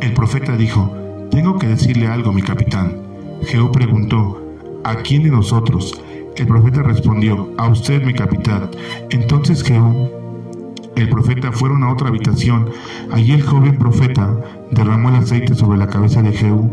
El 0.00 0.12
profeta 0.12 0.56
dijo, 0.56 0.92
tengo 1.30 1.58
que 1.58 1.68
decirle 1.68 2.06
algo, 2.06 2.32
mi 2.32 2.42
capitán. 2.42 2.96
Jehú 3.42 3.70
preguntó, 3.70 4.42
¿a 4.84 4.96
quién 4.96 5.22
de 5.22 5.30
nosotros? 5.30 6.00
El 6.36 6.46
profeta 6.46 6.82
respondió, 6.82 7.50
a 7.58 7.68
usted, 7.68 8.02
mi 8.02 8.14
capitán. 8.14 8.70
Entonces 9.10 9.62
Jehú, 9.62 10.10
el 10.96 11.08
profeta, 11.08 11.52
fueron 11.52 11.82
a 11.82 11.92
otra 11.92 12.08
habitación. 12.08 12.70
Allí 13.10 13.32
el 13.32 13.42
joven 13.42 13.78
profeta 13.78 14.38
derramó 14.70 15.10
el 15.10 15.16
aceite 15.16 15.54
sobre 15.54 15.78
la 15.78 15.88
cabeza 15.88 16.22
de 16.22 16.32
Jehú 16.32 16.70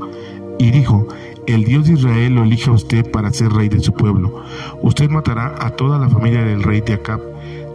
y 0.60 0.72
dijo, 0.72 1.08
el 1.48 1.64
Dios 1.64 1.88
de 1.88 1.94
Israel 1.94 2.36
lo 2.36 2.44
elige 2.44 2.70
a 2.70 2.74
usted 2.74 3.10
para 3.10 3.32
ser 3.32 3.52
rey 3.52 3.70
de 3.70 3.80
su 3.80 3.94
pueblo. 3.94 4.44
Usted 4.82 5.10
matará 5.10 5.56
a 5.60 5.72
toda 5.72 5.98
la 5.98 6.10
familia 6.10 6.44
del 6.44 6.64
rey 6.64 6.82
de 6.82 6.94
Acab. 6.94 7.22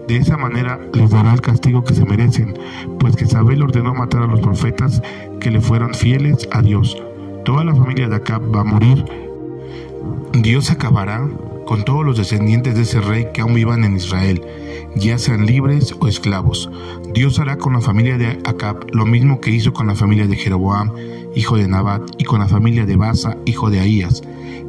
De 0.09 0.17
esa 0.17 0.37
manera 0.37 0.79
les 0.93 1.11
dará 1.11 1.33
el 1.33 1.41
castigo 1.41 1.85
que 1.85 1.95
se 1.95 2.05
merecen, 2.05 2.59
pues 2.99 3.17
que 3.17 3.25
Isabel 3.25 3.63
ordenó 3.63 3.95
matar 3.95 4.23
a 4.23 4.27
los 4.27 4.41
profetas 4.41 5.01
que 5.41 5.51
le 5.51 5.61
fueran 5.61 5.95
fieles 5.95 6.49
a 6.53 6.61
Dios. 6.61 7.01
Toda 7.45 7.65
la 7.65 7.75
familia 7.75 8.09
de 8.09 8.17
Acab 8.17 8.55
va 8.55 8.61
a 8.61 8.65
morir. 8.65 9.05
Dios 10.35 10.71
acabará 10.71 11.27
con 11.67 11.85
todos 11.85 12.05
los 12.05 12.17
descendientes 12.17 12.75
de 12.75 12.83
ese 12.83 13.01
rey 13.01 13.29
que 13.33 13.41
aún 13.41 13.55
vivan 13.55 13.85
en 13.85 13.97
Israel, 13.97 14.43
ya 14.95 15.19
sean 15.19 15.47
libres 15.47 15.95
o 16.01 16.09
esclavos. 16.09 16.71
Dios 17.13 17.39
hará 17.39 17.57
con 17.57 17.73
la 17.73 17.81
familia 17.81 18.19
de 18.19 18.39
Acab 18.45 18.87
lo 18.93 19.07
mismo 19.07 19.41
que 19.41 19.51
hizo 19.51 19.73
con 19.73 19.87
la 19.87 19.95
familia 19.95 20.27
de 20.27 20.37
Jeroboam, 20.37 20.93
hijo 21.35 21.57
de 21.57 21.69
Nabat, 21.69 22.03
y 22.19 22.25
con 22.25 22.41
la 22.41 22.49
familia 22.49 22.87
de 22.87 22.97
Basa, 22.97 23.37
hijo 23.47 23.71
de 23.71 23.81
Ahías. 23.81 24.23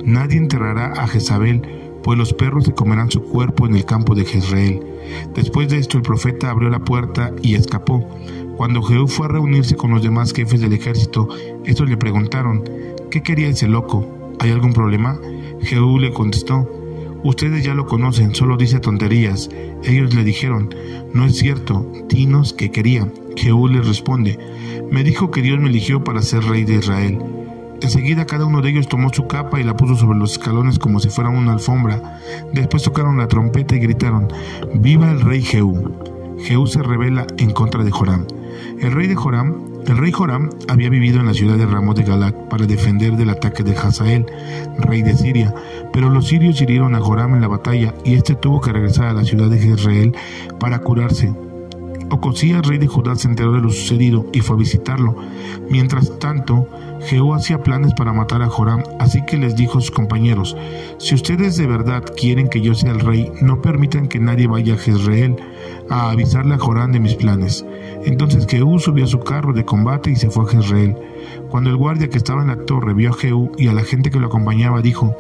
Nadie 0.03 0.37
enterrará 0.37 0.93
a 0.93 1.07
Jezabel, 1.07 1.61
pues 2.03 2.17
los 2.17 2.33
perros 2.33 2.65
se 2.65 2.73
comerán 2.73 3.09
su 3.11 3.23
cuerpo 3.23 3.65
en 3.65 3.75
el 3.75 3.85
campo 3.85 4.15
de 4.15 4.25
Jezreel. 4.25 4.81
Después 5.33 5.69
de 5.69 5.77
esto 5.77 5.97
el 5.97 6.03
profeta 6.03 6.49
abrió 6.49 6.69
la 6.69 6.79
puerta 6.79 7.31
y 7.41 7.55
escapó. 7.55 8.07
Cuando 8.57 8.83
Jehú 8.83 9.07
fue 9.07 9.25
a 9.25 9.29
reunirse 9.29 9.75
con 9.75 9.91
los 9.91 10.03
demás 10.03 10.33
jefes 10.33 10.61
del 10.61 10.73
ejército, 10.73 11.27
estos 11.65 11.89
le 11.89 11.97
preguntaron, 11.97 12.63
¿qué 13.09 13.23
quería 13.23 13.47
ese 13.47 13.67
loco? 13.67 14.05
¿Hay 14.39 14.51
algún 14.51 14.73
problema? 14.73 15.19
Jehú 15.61 15.97
le 15.97 16.11
contestó, 16.11 16.69
Ustedes 17.23 17.63
ya 17.63 17.73
lo 17.73 17.85
conocen, 17.85 18.35
solo 18.35 18.57
dice 18.57 18.79
tonterías. 18.79 19.49
Ellos 19.83 20.13
le 20.13 20.23
dijeron, 20.23 20.73
no 21.13 21.25
es 21.25 21.37
cierto, 21.37 21.89
dinos 22.09 22.53
que 22.53 22.69
quería. 22.69 23.07
Jehú 23.37 23.67
les 23.67 23.87
responde, 23.87 24.37
me 24.91 25.03
dijo 25.03 25.31
que 25.31 25.41
Dios 25.41 25.59
me 25.59 25.69
eligió 25.69 26.03
para 26.03 26.21
ser 26.21 26.43
rey 26.43 26.65
de 26.65 26.75
Israel. 26.75 27.19
Enseguida 27.81 28.25
cada 28.25 28.45
uno 28.45 28.61
de 28.61 28.69
ellos 28.69 28.87
tomó 28.87 29.11
su 29.13 29.27
capa 29.27 29.59
y 29.59 29.63
la 29.63 29.75
puso 29.75 29.95
sobre 29.95 30.17
los 30.17 30.33
escalones 30.33 30.79
como 30.79 30.99
si 30.99 31.09
fuera 31.09 31.29
una 31.29 31.53
alfombra. 31.53 32.19
Después 32.53 32.83
tocaron 32.83 33.17
la 33.17 33.27
trompeta 33.27 33.75
y 33.75 33.79
gritaron, 33.79 34.27
¡Viva 34.75 35.11
el 35.11 35.21
rey 35.21 35.41
Jehú! 35.41 35.91
Jehú 36.39 36.67
se 36.67 36.83
revela 36.83 37.25
en 37.37 37.51
contra 37.51 37.83
de 37.83 37.91
Joram. 37.91 38.25
El 38.79 38.91
rey 38.91 39.07
de 39.07 39.15
Joram, 39.15 39.72
el 39.87 39.97
rey 39.97 40.11
Joram 40.11 40.49
había 40.69 40.89
vivido 40.89 41.19
en 41.19 41.25
la 41.25 41.33
ciudad 41.33 41.57
de 41.57 41.65
Ramos 41.65 41.95
de 41.95 42.03
Galac 42.03 42.47
para 42.47 42.65
defender 42.65 43.17
del 43.17 43.29
ataque 43.29 43.63
de 43.63 43.75
Hazael, 43.75 44.25
rey 44.77 45.01
de 45.01 45.15
Siria, 45.15 45.53
pero 45.91 46.09
los 46.09 46.27
sirios 46.27 46.61
hirieron 46.61 46.95
a 46.95 46.99
Joram 46.99 47.35
en 47.35 47.41
la 47.41 47.47
batalla 47.47 47.93
y 48.05 48.13
éste 48.13 48.35
tuvo 48.35 48.61
que 48.61 48.71
regresar 48.71 49.07
a 49.07 49.13
la 49.13 49.23
ciudad 49.23 49.49
de 49.49 49.59
Jezreel 49.59 50.15
para 50.59 50.79
curarse. 50.79 51.33
Ocosías, 52.09 52.65
rey 52.65 52.77
de 52.77 52.87
Judá, 52.87 53.15
se 53.15 53.27
enteró 53.27 53.53
de 53.53 53.61
lo 53.61 53.69
sucedido 53.69 54.27
y 54.31 54.41
fue 54.41 54.55
a 54.55 54.59
visitarlo. 54.59 55.15
Mientras 55.69 56.19
tanto, 56.19 56.67
Jehú 57.05 57.33
hacía 57.33 57.63
planes 57.63 57.93
para 57.93 58.13
matar 58.13 58.41
a 58.41 58.49
Joram, 58.49 58.83
así 58.99 59.23
que 59.25 59.37
les 59.37 59.55
dijo 59.55 59.77
a 59.77 59.81
sus 59.81 59.91
compañeros, 59.91 60.55
si 60.97 61.15
ustedes 61.15 61.57
de 61.57 61.67
verdad 61.67 62.03
quieren 62.15 62.47
que 62.47 62.61
yo 62.61 62.73
sea 62.75 62.91
el 62.91 62.99
rey, 62.99 63.31
no 63.41 63.61
permitan 63.61 64.07
que 64.07 64.19
nadie 64.19 64.47
vaya 64.47 64.75
a 64.75 64.77
Jezreel 64.77 65.35
a 65.89 66.11
avisarle 66.11 66.55
a 66.55 66.59
Joram 66.59 66.91
de 66.91 66.99
mis 66.99 67.15
planes. 67.15 67.65
Entonces 68.05 68.47
Jehú 68.47 68.79
subió 68.79 69.05
a 69.05 69.07
su 69.07 69.19
carro 69.19 69.53
de 69.53 69.65
combate 69.65 70.11
y 70.11 70.15
se 70.15 70.29
fue 70.29 70.45
a 70.45 70.47
Jezreel. 70.47 70.95
Cuando 71.49 71.69
el 71.69 71.77
guardia 71.77 72.09
que 72.09 72.17
estaba 72.17 72.41
en 72.41 72.47
la 72.47 72.65
torre 72.65 72.93
vio 72.93 73.11
a 73.11 73.13
Jehú 73.13 73.51
y 73.57 73.67
a 73.67 73.73
la 73.73 73.83
gente 73.83 74.09
que 74.09 74.19
lo 74.19 74.27
acompañaba, 74.27 74.81
dijo, 74.81 75.15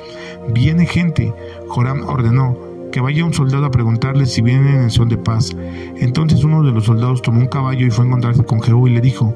Viene 0.49 0.85
gente. 0.85 1.33
Joram 1.67 2.03
ordenó, 2.07 2.57
que 2.91 3.01
vaya 3.01 3.25
un 3.25 3.33
soldado 3.33 3.65
a 3.65 3.71
preguntarle 3.71 4.25
si 4.25 4.41
vienen 4.41 4.83
en 4.83 4.91
son 4.91 5.09
de 5.09 5.17
paz. 5.17 5.55
Entonces 5.97 6.43
uno 6.43 6.63
de 6.63 6.71
los 6.71 6.85
soldados 6.85 7.21
tomó 7.21 7.39
un 7.39 7.47
caballo 7.47 7.85
y 7.87 7.91
fue 7.91 8.05
a 8.05 8.07
encontrarse 8.07 8.43
con 8.45 8.61
Jehú 8.61 8.87
y 8.87 8.91
le 8.91 9.01
dijo, 9.01 9.35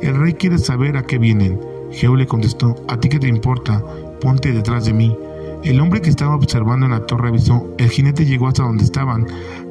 El 0.00 0.16
rey 0.16 0.34
quiere 0.34 0.58
saber 0.58 0.96
a 0.96 1.04
qué 1.04 1.18
vienen. 1.18 1.73
Jehú 1.94 2.16
le 2.16 2.26
contestó, 2.26 2.74
¿a 2.88 2.98
ti 2.98 3.08
qué 3.08 3.18
te 3.18 3.28
importa? 3.28 3.82
Ponte 4.20 4.52
detrás 4.52 4.84
de 4.84 4.92
mí. 4.92 5.16
El 5.62 5.80
hombre 5.80 6.02
que 6.02 6.10
estaba 6.10 6.34
observando 6.34 6.86
en 6.86 6.92
la 6.92 7.06
torre 7.06 7.28
avisó, 7.28 7.68
el 7.78 7.88
jinete 7.88 8.26
llegó 8.26 8.48
hasta 8.48 8.64
donde 8.64 8.84
estaban, 8.84 9.26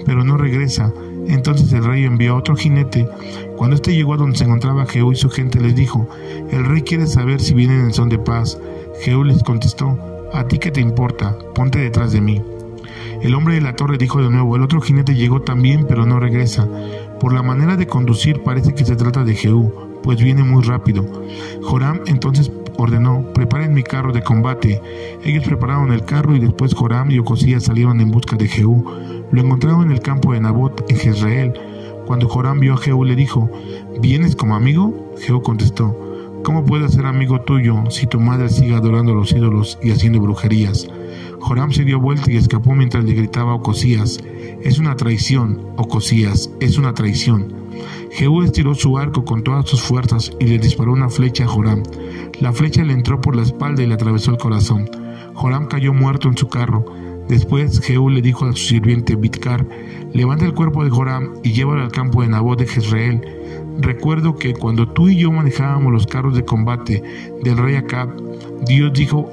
pero 0.06 0.24
no 0.24 0.38
regresa. 0.38 0.92
Entonces 1.28 1.72
el 1.74 1.84
rey 1.84 2.06
envió 2.06 2.34
a 2.34 2.38
otro 2.38 2.56
jinete. 2.56 3.08
Cuando 3.58 3.76
éste 3.76 3.94
llegó 3.94 4.14
a 4.14 4.18
donde 4.18 4.38
se 4.38 4.46
encontraba 4.46 4.86
Jehú 4.86 5.12
y 5.12 5.16
su 5.16 5.30
gente, 5.30 5.60
les 5.60 5.76
dijo, 5.76 6.08
el 6.50 6.66
rey 6.66 6.82
quiere 6.82 7.08
saber 7.08 7.42
si 7.42 7.54
vienen 7.54 7.82
en 7.82 7.94
son 7.94 8.10
de 8.10 8.18
paz. 8.18 8.58
Jehú 9.02 9.24
les 9.24 9.44
contestó, 9.44 10.00
¿a 10.34 10.48
ti 10.48 10.60
qué 10.60 10.72
te 10.72 10.82
importa? 10.82 11.38
Ponte 11.54 11.80
detrás 11.80 12.14
de 12.14 12.22
mí. 12.22 12.42
El 13.22 13.36
hombre 13.36 13.56
de 13.56 13.62
la 13.62 13.76
torre 13.76 13.98
dijo 13.98 14.22
de 14.22 14.30
nuevo, 14.30 14.56
el 14.56 14.64
otro 14.64 14.82
jinete 14.82 15.14
llegó 15.14 15.42
también, 15.42 15.86
pero 15.88 16.06
no 16.06 16.20
regresa. 16.20 16.68
Por 17.20 17.34
la 17.34 17.44
manera 17.44 17.76
de 17.78 17.88
conducir 17.88 18.42
parece 18.44 18.74
que 18.74 18.86
se 18.86 18.96
trata 18.96 19.24
de 19.24 19.36
Jehú, 19.36 19.93
pues 20.04 20.22
viene 20.22 20.44
muy 20.44 20.64
rápido. 20.64 21.06
Joram 21.64 22.02
entonces 22.06 22.52
ordenó, 22.78 23.26
preparen 23.34 23.74
mi 23.74 23.84
carro 23.84 24.12
de 24.12 24.22
combate. 24.22 24.82
Ellos 25.24 25.44
prepararon 25.46 25.92
el 25.92 26.06
carro 26.06 26.36
y 26.36 26.40
después 26.40 26.74
Joram 26.74 27.10
y 27.12 27.20
Ocosías 27.20 27.64
salieron 27.64 28.02
en 28.02 28.12
busca 28.12 28.36
de 28.36 28.48
Jehú. 28.48 28.86
Lo 29.32 29.42
encontraron 29.42 29.84
en 29.84 29.92
el 29.92 30.02
campo 30.02 30.34
de 30.34 30.42
Nabot, 30.42 30.86
en 30.90 30.98
Jezreel. 30.98 31.54
Cuando 32.06 32.28
Joram 32.28 32.60
vio 32.60 32.74
a 32.74 32.78
Jehú 32.78 33.06
le 33.06 33.16
dijo, 33.16 33.50
¿vienes 34.02 34.36
como 34.36 34.56
amigo? 34.56 35.14
Jehú 35.20 35.42
contestó, 35.42 35.98
¿cómo 36.44 36.66
puedo 36.66 36.88
ser 36.90 37.06
amigo 37.06 37.42
tuyo 37.42 37.90
si 37.90 38.08
tu 38.08 38.20
madre 38.20 38.50
sigue 38.50 38.76
adorando 38.76 39.14
a 39.14 39.16
los 39.16 39.32
ídolos 39.32 39.80
y 39.82 39.92
haciendo 39.92 40.20
brujerías? 40.20 40.90
Joram 41.40 41.72
se 41.72 41.84
dio 41.84 42.00
vuelta 42.00 42.32
y 42.32 42.38
escapó 42.38 42.74
mientras 42.76 43.06
le 43.06 43.14
gritaba 43.14 43.52
a 43.52 43.56
Ocosías, 43.56 44.20
es 44.62 44.80
una 44.80 44.96
traición, 44.96 45.62
Ocosías, 45.76 46.50
es 46.60 46.78
una 46.78 46.94
traición. 46.94 47.63
Jehú 48.14 48.44
estiró 48.44 48.76
su 48.76 49.00
arco 49.00 49.26
con 49.26 49.44
todas 49.44 49.68
sus 49.68 49.82
fuerzas 49.82 50.32
y 50.40 50.46
le 50.46 50.60
disparó 50.60 50.94
una 50.94 51.10
flecha 51.10 51.46
a 51.46 51.48
Joram. 51.48 51.82
La 52.40 52.54
flecha 52.54 52.84
le 52.84 52.94
entró 52.94 53.20
por 53.20 53.36
la 53.36 53.42
espalda 53.42 53.82
y 53.82 53.88
le 53.88 53.96
atravesó 53.96 54.30
el 54.30 54.38
corazón. 54.38 54.88
Joram 55.34 55.66
cayó 55.66 55.94
muerto 55.94 56.28
en 56.28 56.38
su 56.38 56.48
carro. 56.48 56.86
Después 57.28 57.80
Jehú 57.80 58.12
le 58.12 58.22
dijo 58.22 58.46
a 58.46 58.52
su 58.52 58.66
sirviente 58.66 59.16
Bitcar, 59.16 59.66
levanta 60.14 60.46
el 60.46 60.54
cuerpo 60.54 60.84
de 60.84 60.92
Joram 60.92 61.34
y 61.42 61.54
llévalo 61.54 61.82
al 61.82 61.92
campo 61.92 62.22
de 62.22 62.28
Nabot 62.28 62.60
de 62.60 62.68
Jezreel. 62.68 63.22
Recuerdo 63.80 64.36
que 64.36 64.54
cuando 64.54 64.88
tú 64.88 65.10
y 65.10 65.18
yo 65.18 65.32
manejábamos 65.32 65.92
los 65.92 66.06
carros 66.06 66.36
de 66.36 66.46
combate 66.46 67.02
del 67.44 67.58
rey 67.58 67.78
Acab, 67.78 68.10
Dios 68.68 68.94
dijo 68.94 69.32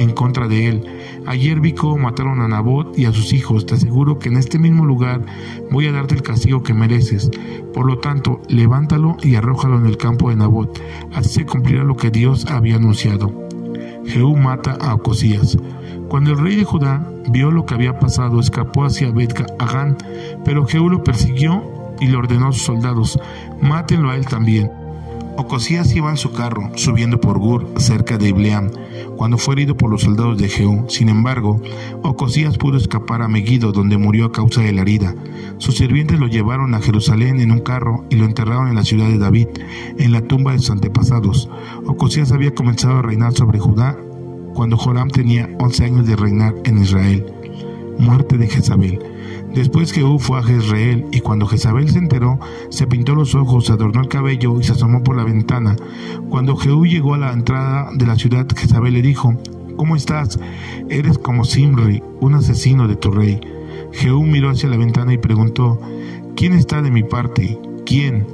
en 0.00 0.12
contra 0.12 0.48
de 0.48 0.68
él, 0.68 0.86
Ayer 1.26 1.60
vi 1.60 1.74
cómo 1.74 1.98
mataron 1.98 2.40
a 2.40 2.48
Nabot 2.48 2.98
y 2.98 3.04
a 3.04 3.12
sus 3.12 3.32
hijos. 3.32 3.66
Te 3.66 3.74
aseguro 3.74 4.18
que 4.18 4.28
en 4.28 4.36
este 4.36 4.58
mismo 4.58 4.84
lugar 4.84 5.24
voy 5.70 5.86
a 5.86 5.92
darte 5.92 6.14
el 6.14 6.22
castigo 6.22 6.62
que 6.62 6.74
mereces. 6.74 7.30
Por 7.74 7.86
lo 7.86 7.98
tanto, 7.98 8.40
levántalo 8.48 9.16
y 9.22 9.34
arrójalo 9.34 9.78
en 9.78 9.86
el 9.86 9.96
campo 9.96 10.30
de 10.30 10.36
Nabot. 10.36 10.80
Así 11.12 11.30
se 11.30 11.46
cumplirá 11.46 11.84
lo 11.84 11.96
que 11.96 12.10
Dios 12.10 12.46
había 12.46 12.76
anunciado. 12.76 13.32
Jehú 14.06 14.36
mata 14.36 14.72
a 14.80 14.94
Ocosías. 14.94 15.58
Cuando 16.08 16.32
el 16.32 16.38
rey 16.38 16.56
de 16.56 16.64
Judá 16.64 17.06
vio 17.28 17.50
lo 17.50 17.66
que 17.66 17.74
había 17.74 17.98
pasado, 17.98 18.40
escapó 18.40 18.84
hacia 18.84 19.12
Bet 19.12 19.34
Agán, 19.58 19.98
pero 20.44 20.66
Jehú 20.66 20.88
lo 20.88 21.04
persiguió 21.04 21.62
y 22.00 22.06
le 22.06 22.16
ordenó 22.16 22.48
a 22.48 22.52
sus 22.52 22.62
soldados: 22.62 23.20
mátenlo 23.60 24.10
a 24.10 24.16
él 24.16 24.26
también. 24.26 24.70
Ocosías 25.36 25.94
iba 25.94 26.10
en 26.10 26.16
su 26.16 26.32
carro, 26.32 26.70
subiendo 26.76 27.20
por 27.20 27.38
Gur, 27.38 27.66
cerca 27.76 28.18
de 28.18 28.28
Ibleam, 28.28 28.70
cuando 29.16 29.38
fue 29.38 29.54
herido 29.54 29.76
por 29.76 29.90
los 29.90 30.02
soldados 30.02 30.38
de 30.38 30.48
Jehú. 30.48 30.84
Sin 30.88 31.08
embargo, 31.08 31.60
Ocosías 32.02 32.58
pudo 32.58 32.76
escapar 32.76 33.22
a 33.22 33.28
Megiddo, 33.28 33.72
donde 33.72 33.96
murió 33.96 34.26
a 34.26 34.32
causa 34.32 34.60
de 34.60 34.72
la 34.72 34.82
herida. 34.82 35.14
Sus 35.58 35.76
sirvientes 35.76 36.18
lo 36.18 36.26
llevaron 36.26 36.74
a 36.74 36.80
Jerusalén 36.80 37.40
en 37.40 37.52
un 37.52 37.60
carro 37.60 38.04
y 38.10 38.16
lo 38.16 38.24
enterraron 38.24 38.68
en 38.68 38.76
la 38.76 38.84
ciudad 38.84 39.08
de 39.08 39.18
David, 39.18 39.48
en 39.98 40.12
la 40.12 40.22
tumba 40.22 40.52
de 40.52 40.58
sus 40.58 40.70
antepasados. 40.70 41.48
Ocosías 41.86 42.32
había 42.32 42.54
comenzado 42.54 42.98
a 42.98 43.02
reinar 43.02 43.32
sobre 43.32 43.58
Judá 43.58 43.96
cuando 44.54 44.76
Joram 44.76 45.08
tenía 45.08 45.48
11 45.58 45.84
años 45.84 46.06
de 46.06 46.16
reinar 46.16 46.54
en 46.64 46.78
Israel. 46.82 47.26
Muerte 47.98 48.38
de 48.38 48.48
Jezabel. 48.48 49.09
Después 49.54 49.92
Jehú 49.92 50.18
fue 50.18 50.38
a 50.38 50.42
Jezreel, 50.42 51.06
y 51.10 51.20
cuando 51.20 51.46
Jezabel 51.46 51.90
se 51.90 51.98
enteró, 51.98 52.38
se 52.68 52.86
pintó 52.86 53.14
los 53.14 53.34
ojos, 53.34 53.66
se 53.66 53.72
adornó 53.72 54.00
el 54.00 54.08
cabello 54.08 54.60
y 54.60 54.64
se 54.64 54.72
asomó 54.72 55.02
por 55.02 55.16
la 55.16 55.24
ventana. 55.24 55.76
Cuando 56.28 56.56
Jehú 56.56 56.86
llegó 56.86 57.14
a 57.14 57.18
la 57.18 57.32
entrada 57.32 57.90
de 57.92 58.06
la 58.06 58.16
ciudad, 58.16 58.46
Jezabel 58.54 58.94
le 58.94 59.02
dijo, 59.02 59.34
¿Cómo 59.76 59.96
estás? 59.96 60.38
Eres 60.88 61.18
como 61.18 61.44
Simri, 61.44 62.02
un 62.20 62.34
asesino 62.34 62.86
de 62.86 62.96
tu 62.96 63.10
rey. 63.10 63.40
Jehú 63.92 64.24
miró 64.24 64.50
hacia 64.50 64.68
la 64.68 64.76
ventana 64.76 65.12
y 65.12 65.18
preguntó, 65.18 65.80
¿Quién 66.36 66.52
está 66.52 66.80
de 66.82 66.90
mi 66.90 67.02
parte? 67.02 67.58
¿Quién? 67.84 68.26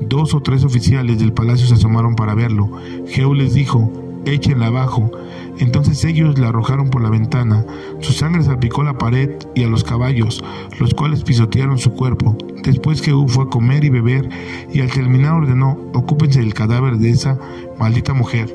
Dos 0.00 0.34
o 0.34 0.40
tres 0.40 0.64
oficiales 0.64 1.18
del 1.18 1.32
palacio 1.32 1.66
se 1.66 1.74
asomaron 1.74 2.14
para 2.14 2.34
verlo. 2.34 2.70
Jehú 3.06 3.34
les 3.34 3.54
dijo, 3.54 3.90
échenla 4.26 4.66
abajo. 4.66 5.10
Entonces 5.58 6.04
ellos 6.04 6.38
la 6.38 6.48
arrojaron 6.48 6.88
por 6.90 7.02
la 7.02 7.10
ventana. 7.10 7.64
Su 8.00 8.12
sangre 8.12 8.42
salpicó 8.42 8.82
la 8.82 8.98
pared 8.98 9.30
y 9.54 9.64
a 9.64 9.68
los 9.68 9.84
caballos, 9.84 10.42
los 10.78 10.94
cuales 10.94 11.24
pisotearon 11.24 11.78
su 11.78 11.92
cuerpo. 11.92 12.36
Después 12.62 13.02
Jehú 13.02 13.28
fue 13.28 13.44
a 13.44 13.48
comer 13.48 13.84
y 13.84 13.90
beber, 13.90 14.28
y 14.72 14.80
al 14.80 14.90
terminar 14.90 15.34
ordenó, 15.34 15.78
ocúpense 15.94 16.40
del 16.40 16.54
cadáver 16.54 16.98
de 16.98 17.10
esa 17.10 17.38
maldita 17.78 18.14
mujer. 18.14 18.54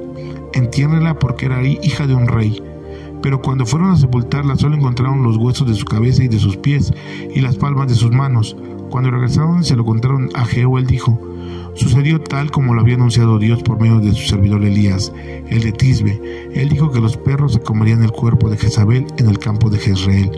Entiérrenla 0.53 1.19
porque 1.19 1.47
era 1.47 1.61
hija 1.63 2.07
de 2.07 2.15
un 2.15 2.27
rey. 2.27 2.61
Pero 3.21 3.41
cuando 3.41 3.65
fueron 3.65 3.91
a 3.91 3.97
sepultarla 3.97 4.57
solo 4.57 4.75
encontraron 4.75 5.23
los 5.23 5.37
huesos 5.37 5.67
de 5.67 5.75
su 5.75 5.85
cabeza 5.85 6.23
y 6.23 6.27
de 6.27 6.39
sus 6.39 6.57
pies 6.57 6.93
y 7.33 7.39
las 7.39 7.55
palmas 7.55 7.87
de 7.87 7.95
sus 7.95 8.11
manos. 8.11 8.55
Cuando 8.93 9.09
regresaron 9.09 9.63
se 9.63 9.75
lo 9.75 9.83
contaron 9.83 10.29
a 10.35 10.45
Jehú, 10.45 10.77
él 10.77 10.85
dijo, 10.85 11.19
Sucedió 11.73 12.21
tal 12.21 12.51
como 12.51 12.75
lo 12.75 12.81
había 12.81 12.93
anunciado 12.93 13.39
Dios 13.39 13.63
por 13.63 13.81
medio 13.81 13.99
de 13.99 14.11
su 14.11 14.27
servidor 14.27 14.63
Elías, 14.63 15.11
el 15.49 15.63
de 15.63 15.71
Tisbe. 15.71 16.21
Él 16.53 16.69
dijo 16.69 16.91
que 16.91 17.01
los 17.01 17.17
perros 17.17 17.53
se 17.53 17.59
comerían 17.59 18.03
el 18.03 18.11
cuerpo 18.11 18.51
de 18.51 18.57
Jezabel 18.57 19.07
en 19.17 19.29
el 19.29 19.39
campo 19.39 19.71
de 19.71 19.79
Jezreel. 19.79 20.29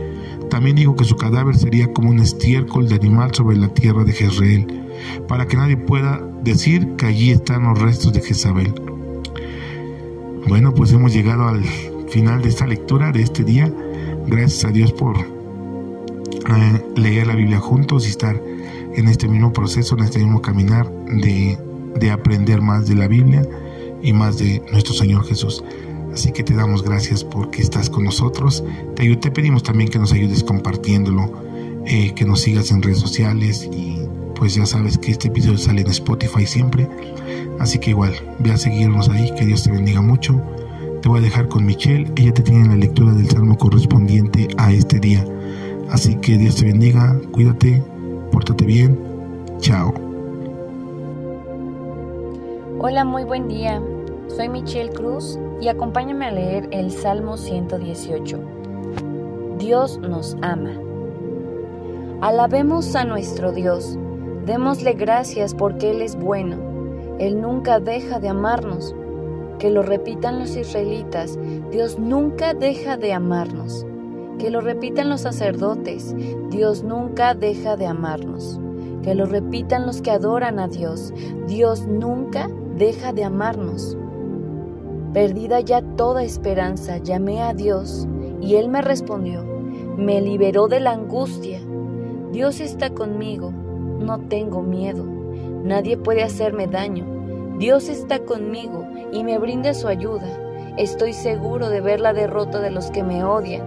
También 0.50 0.78
dijo 0.78 0.96
que 0.96 1.04
su 1.04 1.18
cadáver 1.18 1.58
sería 1.58 1.92
como 1.92 2.12
un 2.12 2.22
estiércol 2.22 2.88
de 2.88 2.96
animal 2.96 3.36
sobre 3.36 3.58
la 3.58 3.68
tierra 3.68 4.06
de 4.06 4.14
Jezreel, 4.14 4.86
para 5.28 5.48
que 5.48 5.58
nadie 5.58 5.76
pueda 5.76 6.26
decir 6.42 6.96
que 6.96 7.08
allí 7.08 7.32
están 7.32 7.64
los 7.64 7.82
restos 7.82 8.14
de 8.14 8.22
Jezabel. 8.22 8.74
Bueno, 10.48 10.74
pues 10.74 10.94
hemos 10.94 11.14
llegado 11.14 11.50
al 11.50 11.62
final 12.08 12.42
de 12.42 12.48
esta 12.48 12.66
lectura 12.66 13.12
de 13.12 13.22
este 13.22 13.44
día. 13.44 13.70
Gracias 14.28 14.64
a 14.64 14.72
Dios 14.72 14.94
por 14.94 15.35
leer 16.96 17.28
la 17.28 17.36
Biblia 17.36 17.60
juntos 17.60 18.06
y 18.08 18.10
estar 18.10 18.42
en 18.96 19.08
este 19.08 19.28
mismo 19.28 19.52
proceso, 19.54 19.96
en 19.98 20.04
este 20.04 20.20
mismo 20.20 20.42
caminar 20.42 20.92
de, 21.08 21.58
de 21.96 22.12
aprender 22.12 22.62
más 22.62 22.88
de 22.88 22.96
la 22.96 23.08
Biblia 23.08 23.48
y 24.02 24.14
más 24.14 24.38
de 24.38 24.62
nuestro 24.72 24.94
Señor 24.94 25.26
Jesús. 25.26 25.64
Así 26.14 26.32
que 26.32 26.44
te 26.44 26.54
damos 26.54 26.82
gracias 26.82 27.26
porque 27.26 27.62
estás 27.62 27.90
con 27.90 28.06
nosotros. 28.06 28.64
Te, 28.96 29.14
te 29.18 29.32
pedimos 29.32 29.64
también 29.64 29.90
que 29.90 30.00
nos 30.00 30.14
ayudes 30.14 30.44
compartiéndolo, 30.44 31.34
eh, 31.86 32.14
que 32.16 32.24
nos 32.24 32.42
sigas 32.42 32.72
en 32.72 32.82
redes 32.82 33.00
sociales 33.00 33.70
y 33.70 34.00
pues 34.36 34.56
ya 34.56 34.66
sabes 34.66 34.98
que 34.98 35.12
este 35.12 35.28
episodio 35.28 35.58
sale 35.58 35.82
en 35.82 35.88
Spotify 35.88 36.46
siempre. 36.46 36.88
Así 37.60 37.80
que 37.80 37.90
igual, 37.90 38.14
ve 38.40 38.52
a 38.52 38.58
seguirnos 38.58 39.10
ahí, 39.10 39.34
que 39.38 39.46
Dios 39.46 39.64
te 39.64 39.72
bendiga 39.72 40.02
mucho. 40.02 40.42
Te 41.02 41.10
voy 41.10 41.20
a 41.20 41.22
dejar 41.22 41.50
con 41.50 41.66
Michelle, 41.66 42.10
ella 42.16 42.34
te 42.34 42.44
tiene 42.44 42.68
la 42.68 42.76
lectura 42.76 43.14
del 43.14 43.30
salmo 43.30 43.58
correspondiente 43.58 44.48
a 44.58 44.72
este 44.72 45.00
día. 45.00 45.26
Así 45.90 46.16
que 46.16 46.38
Dios 46.38 46.56
te 46.56 46.66
bendiga, 46.66 47.16
cuídate, 47.32 47.84
pórtate 48.32 48.66
bien. 48.66 49.00
Chao. 49.60 49.94
Hola, 52.80 53.06
muy 53.06 53.24
buen 53.24 53.48
día. 53.48 53.82
Soy 54.28 54.50
Michelle 54.50 54.92
Cruz 54.92 55.40
y 55.62 55.68
acompáñame 55.68 56.26
a 56.26 56.32
leer 56.32 56.68
el 56.72 56.92
Salmo 56.92 57.38
118. 57.38 58.40
Dios 59.60 60.00
nos 60.00 60.36
ama. 60.42 60.72
Alabemos 62.22 62.96
a 62.96 63.06
nuestro 63.06 63.52
Dios. 63.52 63.98
Démosle 64.46 64.94
gracias 64.94 65.54
porque 65.54 65.92
Él 65.92 66.02
es 66.02 66.16
bueno. 66.16 66.58
Él 67.20 67.40
nunca 67.40 67.80
deja 67.80 68.20
de 68.20 68.30
amarnos. 68.30 68.96
Que 69.60 69.70
lo 69.70 69.84
repitan 69.84 70.40
los 70.40 70.56
israelitas. 70.56 71.40
Dios 71.72 72.00
nunca 72.00 72.54
deja 72.54 72.98
de 72.98 73.14
amarnos 73.14 73.86
que 74.38 74.50
lo 74.50 74.62
repitan 74.62 75.10
los 75.10 75.22
sacerdotes, 75.22 76.16
Dios 76.50 76.84
nunca 76.84 77.34
deja 77.34 77.76
de 77.76 77.88
amarnos. 77.88 78.60
Que 79.04 79.16
lo 79.16 79.26
repitan 79.26 79.86
los 79.86 80.02
que 80.02 80.12
adoran 80.12 80.60
a 80.60 80.68
Dios, 80.68 81.14
Dios 81.48 81.86
nunca 81.88 82.50
deja 82.76 83.14
de 83.14 83.24
amarnos. 83.24 83.98
Perdida 85.14 85.62
ya 85.62 85.82
toda 85.96 86.24
esperanza, 86.24 86.98
llamé 86.98 87.42
a 87.42 87.54
Dios 87.54 88.08
y 88.42 88.56
Él 88.56 88.68
me 88.68 88.82
respondió, 88.82 89.44
me 89.96 90.22
liberó 90.22 90.68
de 90.68 90.80
la 90.80 90.92
angustia. 90.92 91.60
Dios 92.32 92.60
está 92.60 92.90
conmigo, 92.90 93.52
no 93.52 94.20
tengo 94.28 94.62
miedo, 94.62 95.06
nadie 95.64 95.98
puede 95.98 96.24
hacerme 96.24 96.68
daño. 96.68 97.06
Dios 97.58 97.88
está 97.88 98.20
conmigo 98.20 98.86
y 99.14 99.24
me 99.24 99.38
brinda 99.38 99.74
su 99.74 99.88
ayuda. 99.88 100.28
Estoy 100.78 101.14
seguro 101.14 101.70
de 101.70 101.80
ver 101.80 102.02
la 102.02 102.12
derrota 102.12 102.60
de 102.60 102.72
los 102.72 102.92
que 102.92 103.04
me 103.04 103.24
odian. 103.24 103.64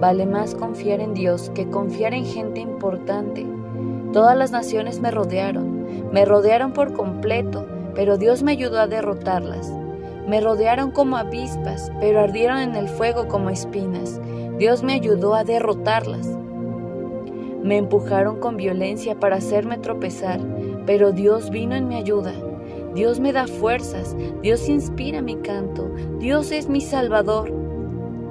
Vale 0.00 0.24
más 0.24 0.54
confiar 0.54 1.00
en 1.00 1.12
Dios 1.12 1.50
que 1.54 1.68
confiar 1.68 2.14
en 2.14 2.24
gente 2.24 2.60
importante. 2.60 3.46
Todas 4.12 4.36
las 4.36 4.50
naciones 4.50 5.00
me 5.00 5.10
rodearon, 5.10 6.10
me 6.10 6.24
rodearon 6.24 6.72
por 6.72 6.94
completo, 6.94 7.66
pero 7.94 8.16
Dios 8.16 8.42
me 8.42 8.52
ayudó 8.52 8.80
a 8.80 8.86
derrotarlas. 8.86 9.70
Me 10.26 10.40
rodearon 10.40 10.90
como 10.90 11.18
avispas, 11.18 11.92
pero 12.00 12.20
ardieron 12.20 12.58
en 12.58 12.76
el 12.76 12.88
fuego 12.88 13.28
como 13.28 13.50
espinas. 13.50 14.20
Dios 14.58 14.82
me 14.82 14.94
ayudó 14.94 15.34
a 15.34 15.44
derrotarlas. 15.44 16.26
Me 17.62 17.76
empujaron 17.76 18.40
con 18.40 18.56
violencia 18.56 19.20
para 19.20 19.36
hacerme 19.36 19.76
tropezar, 19.76 20.40
pero 20.86 21.12
Dios 21.12 21.50
vino 21.50 21.74
en 21.74 21.88
mi 21.88 21.96
ayuda. 21.96 22.32
Dios 22.94 23.20
me 23.20 23.32
da 23.32 23.46
fuerzas, 23.46 24.16
Dios 24.42 24.68
inspira 24.68 25.20
mi 25.20 25.36
canto, 25.36 25.90
Dios 26.18 26.52
es 26.52 26.68
mi 26.68 26.80
Salvador. 26.80 27.59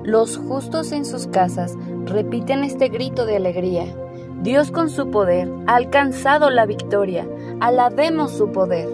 Los 0.09 0.37
justos 0.37 0.91
en 0.91 1.05
sus 1.05 1.27
casas 1.27 1.77
repiten 2.05 2.63
este 2.63 2.87
grito 2.87 3.27
de 3.27 3.35
alegría. 3.35 3.85
Dios 4.41 4.71
con 4.71 4.89
su 4.89 5.11
poder 5.11 5.47
ha 5.67 5.75
alcanzado 5.75 6.49
la 6.49 6.65
victoria. 6.65 7.29
Alabemos 7.59 8.31
su 8.31 8.51
poder. 8.51 8.89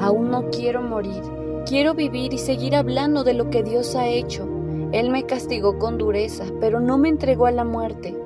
Aún 0.00 0.30
no 0.30 0.48
quiero 0.48 0.80
morir. 0.80 1.22
Quiero 1.66 1.92
vivir 1.92 2.32
y 2.32 2.38
seguir 2.38 2.74
hablando 2.74 3.24
de 3.24 3.34
lo 3.34 3.50
que 3.50 3.62
Dios 3.62 3.94
ha 3.94 4.06
hecho. 4.06 4.48
Él 4.92 5.10
me 5.10 5.24
castigó 5.24 5.78
con 5.78 5.98
dureza, 5.98 6.44
pero 6.62 6.80
no 6.80 6.96
me 6.96 7.10
entregó 7.10 7.44
a 7.44 7.52
la 7.52 7.64
muerte. 7.64 8.16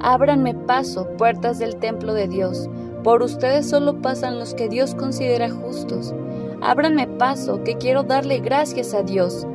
Ábranme 0.00 0.54
paso, 0.54 1.06
puertas 1.18 1.58
del 1.58 1.76
templo 1.76 2.14
de 2.14 2.28
Dios. 2.28 2.70
Por 3.04 3.20
ustedes 3.20 3.68
solo 3.68 4.00
pasan 4.00 4.38
los 4.38 4.54
que 4.54 4.70
Dios 4.70 4.94
considera 4.94 5.50
justos. 5.50 6.14
Ábranme 6.62 7.08
paso, 7.08 7.62
que 7.62 7.76
quiero 7.76 8.04
darle 8.04 8.38
gracias 8.38 8.94
a 8.94 9.02
Dios. 9.02 9.46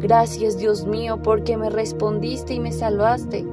Gracias 0.00 0.56
Dios 0.56 0.86
mío 0.86 1.20
porque 1.22 1.58
me 1.58 1.68
respondiste 1.68 2.54
y 2.54 2.60
me 2.60 2.72
salvaste. 2.72 3.44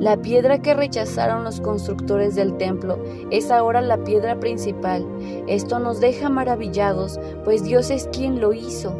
La 0.00 0.16
piedra 0.20 0.60
que 0.60 0.74
rechazaron 0.74 1.44
los 1.44 1.60
constructores 1.60 2.34
del 2.34 2.56
templo 2.58 2.98
es 3.30 3.50
ahora 3.50 3.80
la 3.80 3.96
piedra 4.04 4.38
principal. 4.38 5.06
Esto 5.46 5.78
nos 5.78 6.00
deja 6.00 6.28
maravillados, 6.28 7.18
pues 7.44 7.64
Dios 7.64 7.90
es 7.90 8.08
quien 8.12 8.40
lo 8.40 8.52
hizo. 8.52 8.94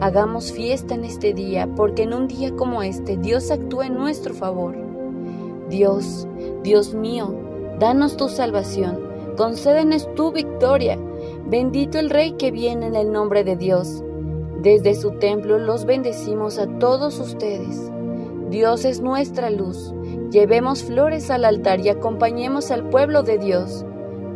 Hagamos 0.00 0.52
fiesta 0.52 0.94
en 0.94 1.04
este 1.04 1.34
día, 1.34 1.68
porque 1.74 2.04
en 2.04 2.14
un 2.14 2.28
día 2.28 2.54
como 2.54 2.82
este 2.82 3.16
Dios 3.16 3.50
actúa 3.50 3.86
en 3.86 3.94
nuestro 3.94 4.32
favor. 4.32 4.76
Dios, 5.68 6.26
Dios 6.62 6.94
mío, 6.94 7.34
danos 7.78 8.16
tu 8.16 8.28
salvación, 8.28 9.00
concédenos 9.36 10.08
tu 10.14 10.32
victoria. 10.32 10.98
Bendito 11.46 11.98
el 11.98 12.10
Rey 12.10 12.32
que 12.32 12.52
viene 12.52 12.86
en 12.86 12.94
el 12.94 13.12
nombre 13.12 13.42
de 13.42 13.56
Dios. 13.56 14.04
Desde 14.62 14.94
su 14.94 15.12
templo 15.12 15.58
los 15.58 15.84
bendecimos 15.84 16.58
a 16.58 16.66
todos 16.78 17.20
ustedes. 17.20 17.90
Dios 18.50 18.84
es 18.84 19.00
nuestra 19.00 19.50
luz. 19.50 19.94
Llevemos 20.30 20.82
flores 20.82 21.30
al 21.30 21.44
altar 21.44 21.80
y 21.80 21.90
acompañemos 21.90 22.70
al 22.70 22.88
pueblo 22.88 23.22
de 23.22 23.38
Dios. 23.38 23.84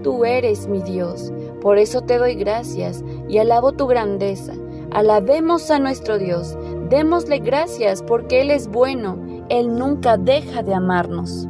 Tú 0.03 0.25
eres 0.25 0.69
mi 0.69 0.83
Dios, 0.83 1.33
por 1.61 1.79
eso 1.79 2.03
te 2.03 2.19
doy 2.19 2.35
gracias 2.35 3.05
y 3.29 3.39
alabo 3.39 3.73
tu 3.73 3.87
grandeza. 3.87 4.53
Alabemos 4.91 5.71
a 5.71 5.79
nuestro 5.79 6.19
Dios, 6.19 6.59
démosle 6.89 7.39
gracias 7.39 8.03
porque 8.03 8.43
Él 8.43 8.51
es 8.51 8.69
bueno, 8.69 9.19
Él 9.49 9.77
nunca 9.77 10.17
deja 10.19 10.63
de 10.63 10.75
amarnos. 10.75 11.49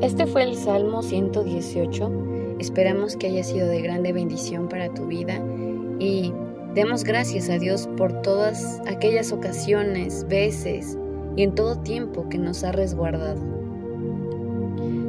Este 0.00 0.26
fue 0.26 0.44
el 0.44 0.56
Salmo 0.56 1.02
118. 1.02 2.10
Esperamos 2.58 3.16
que 3.16 3.26
haya 3.26 3.44
sido 3.44 3.68
de 3.68 3.82
grande 3.82 4.12
bendición 4.12 4.68
para 4.68 4.88
tu 4.94 5.06
vida 5.06 5.40
y 5.98 6.32
Demos 6.74 7.02
gracias 7.02 7.50
a 7.50 7.58
Dios 7.58 7.88
por 7.96 8.22
todas 8.22 8.80
aquellas 8.86 9.32
ocasiones, 9.32 10.26
veces 10.28 10.96
y 11.36 11.42
en 11.42 11.54
todo 11.54 11.76
tiempo 11.80 12.28
que 12.28 12.38
nos 12.38 12.62
ha 12.62 12.70
resguardado. 12.70 13.40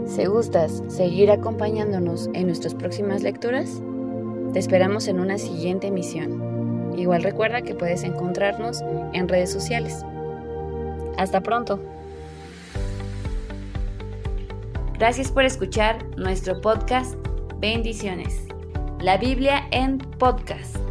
Si 0.07 0.25
gustas 0.25 0.81
seguir 0.87 1.29
acompañándonos 1.29 2.31
en 2.33 2.47
nuestras 2.47 2.73
próximas 2.73 3.21
lecturas, 3.21 3.81
te 4.53 4.59
esperamos 4.59 5.07
en 5.07 5.19
una 5.19 5.37
siguiente 5.37 5.87
emisión. 5.87 6.93
Igual 6.97 7.21
recuerda 7.21 7.61
que 7.61 7.75
puedes 7.75 8.03
encontrarnos 8.03 8.81
en 9.13 9.29
redes 9.29 9.51
sociales. 9.51 10.03
Hasta 11.17 11.41
pronto. 11.41 11.79
Gracias 14.97 15.31
por 15.31 15.45
escuchar 15.45 16.05
nuestro 16.17 16.59
podcast. 16.59 17.15
Bendiciones. 17.59 18.47
La 18.99 19.17
Biblia 19.17 19.67
en 19.71 19.99
podcast. 19.99 20.90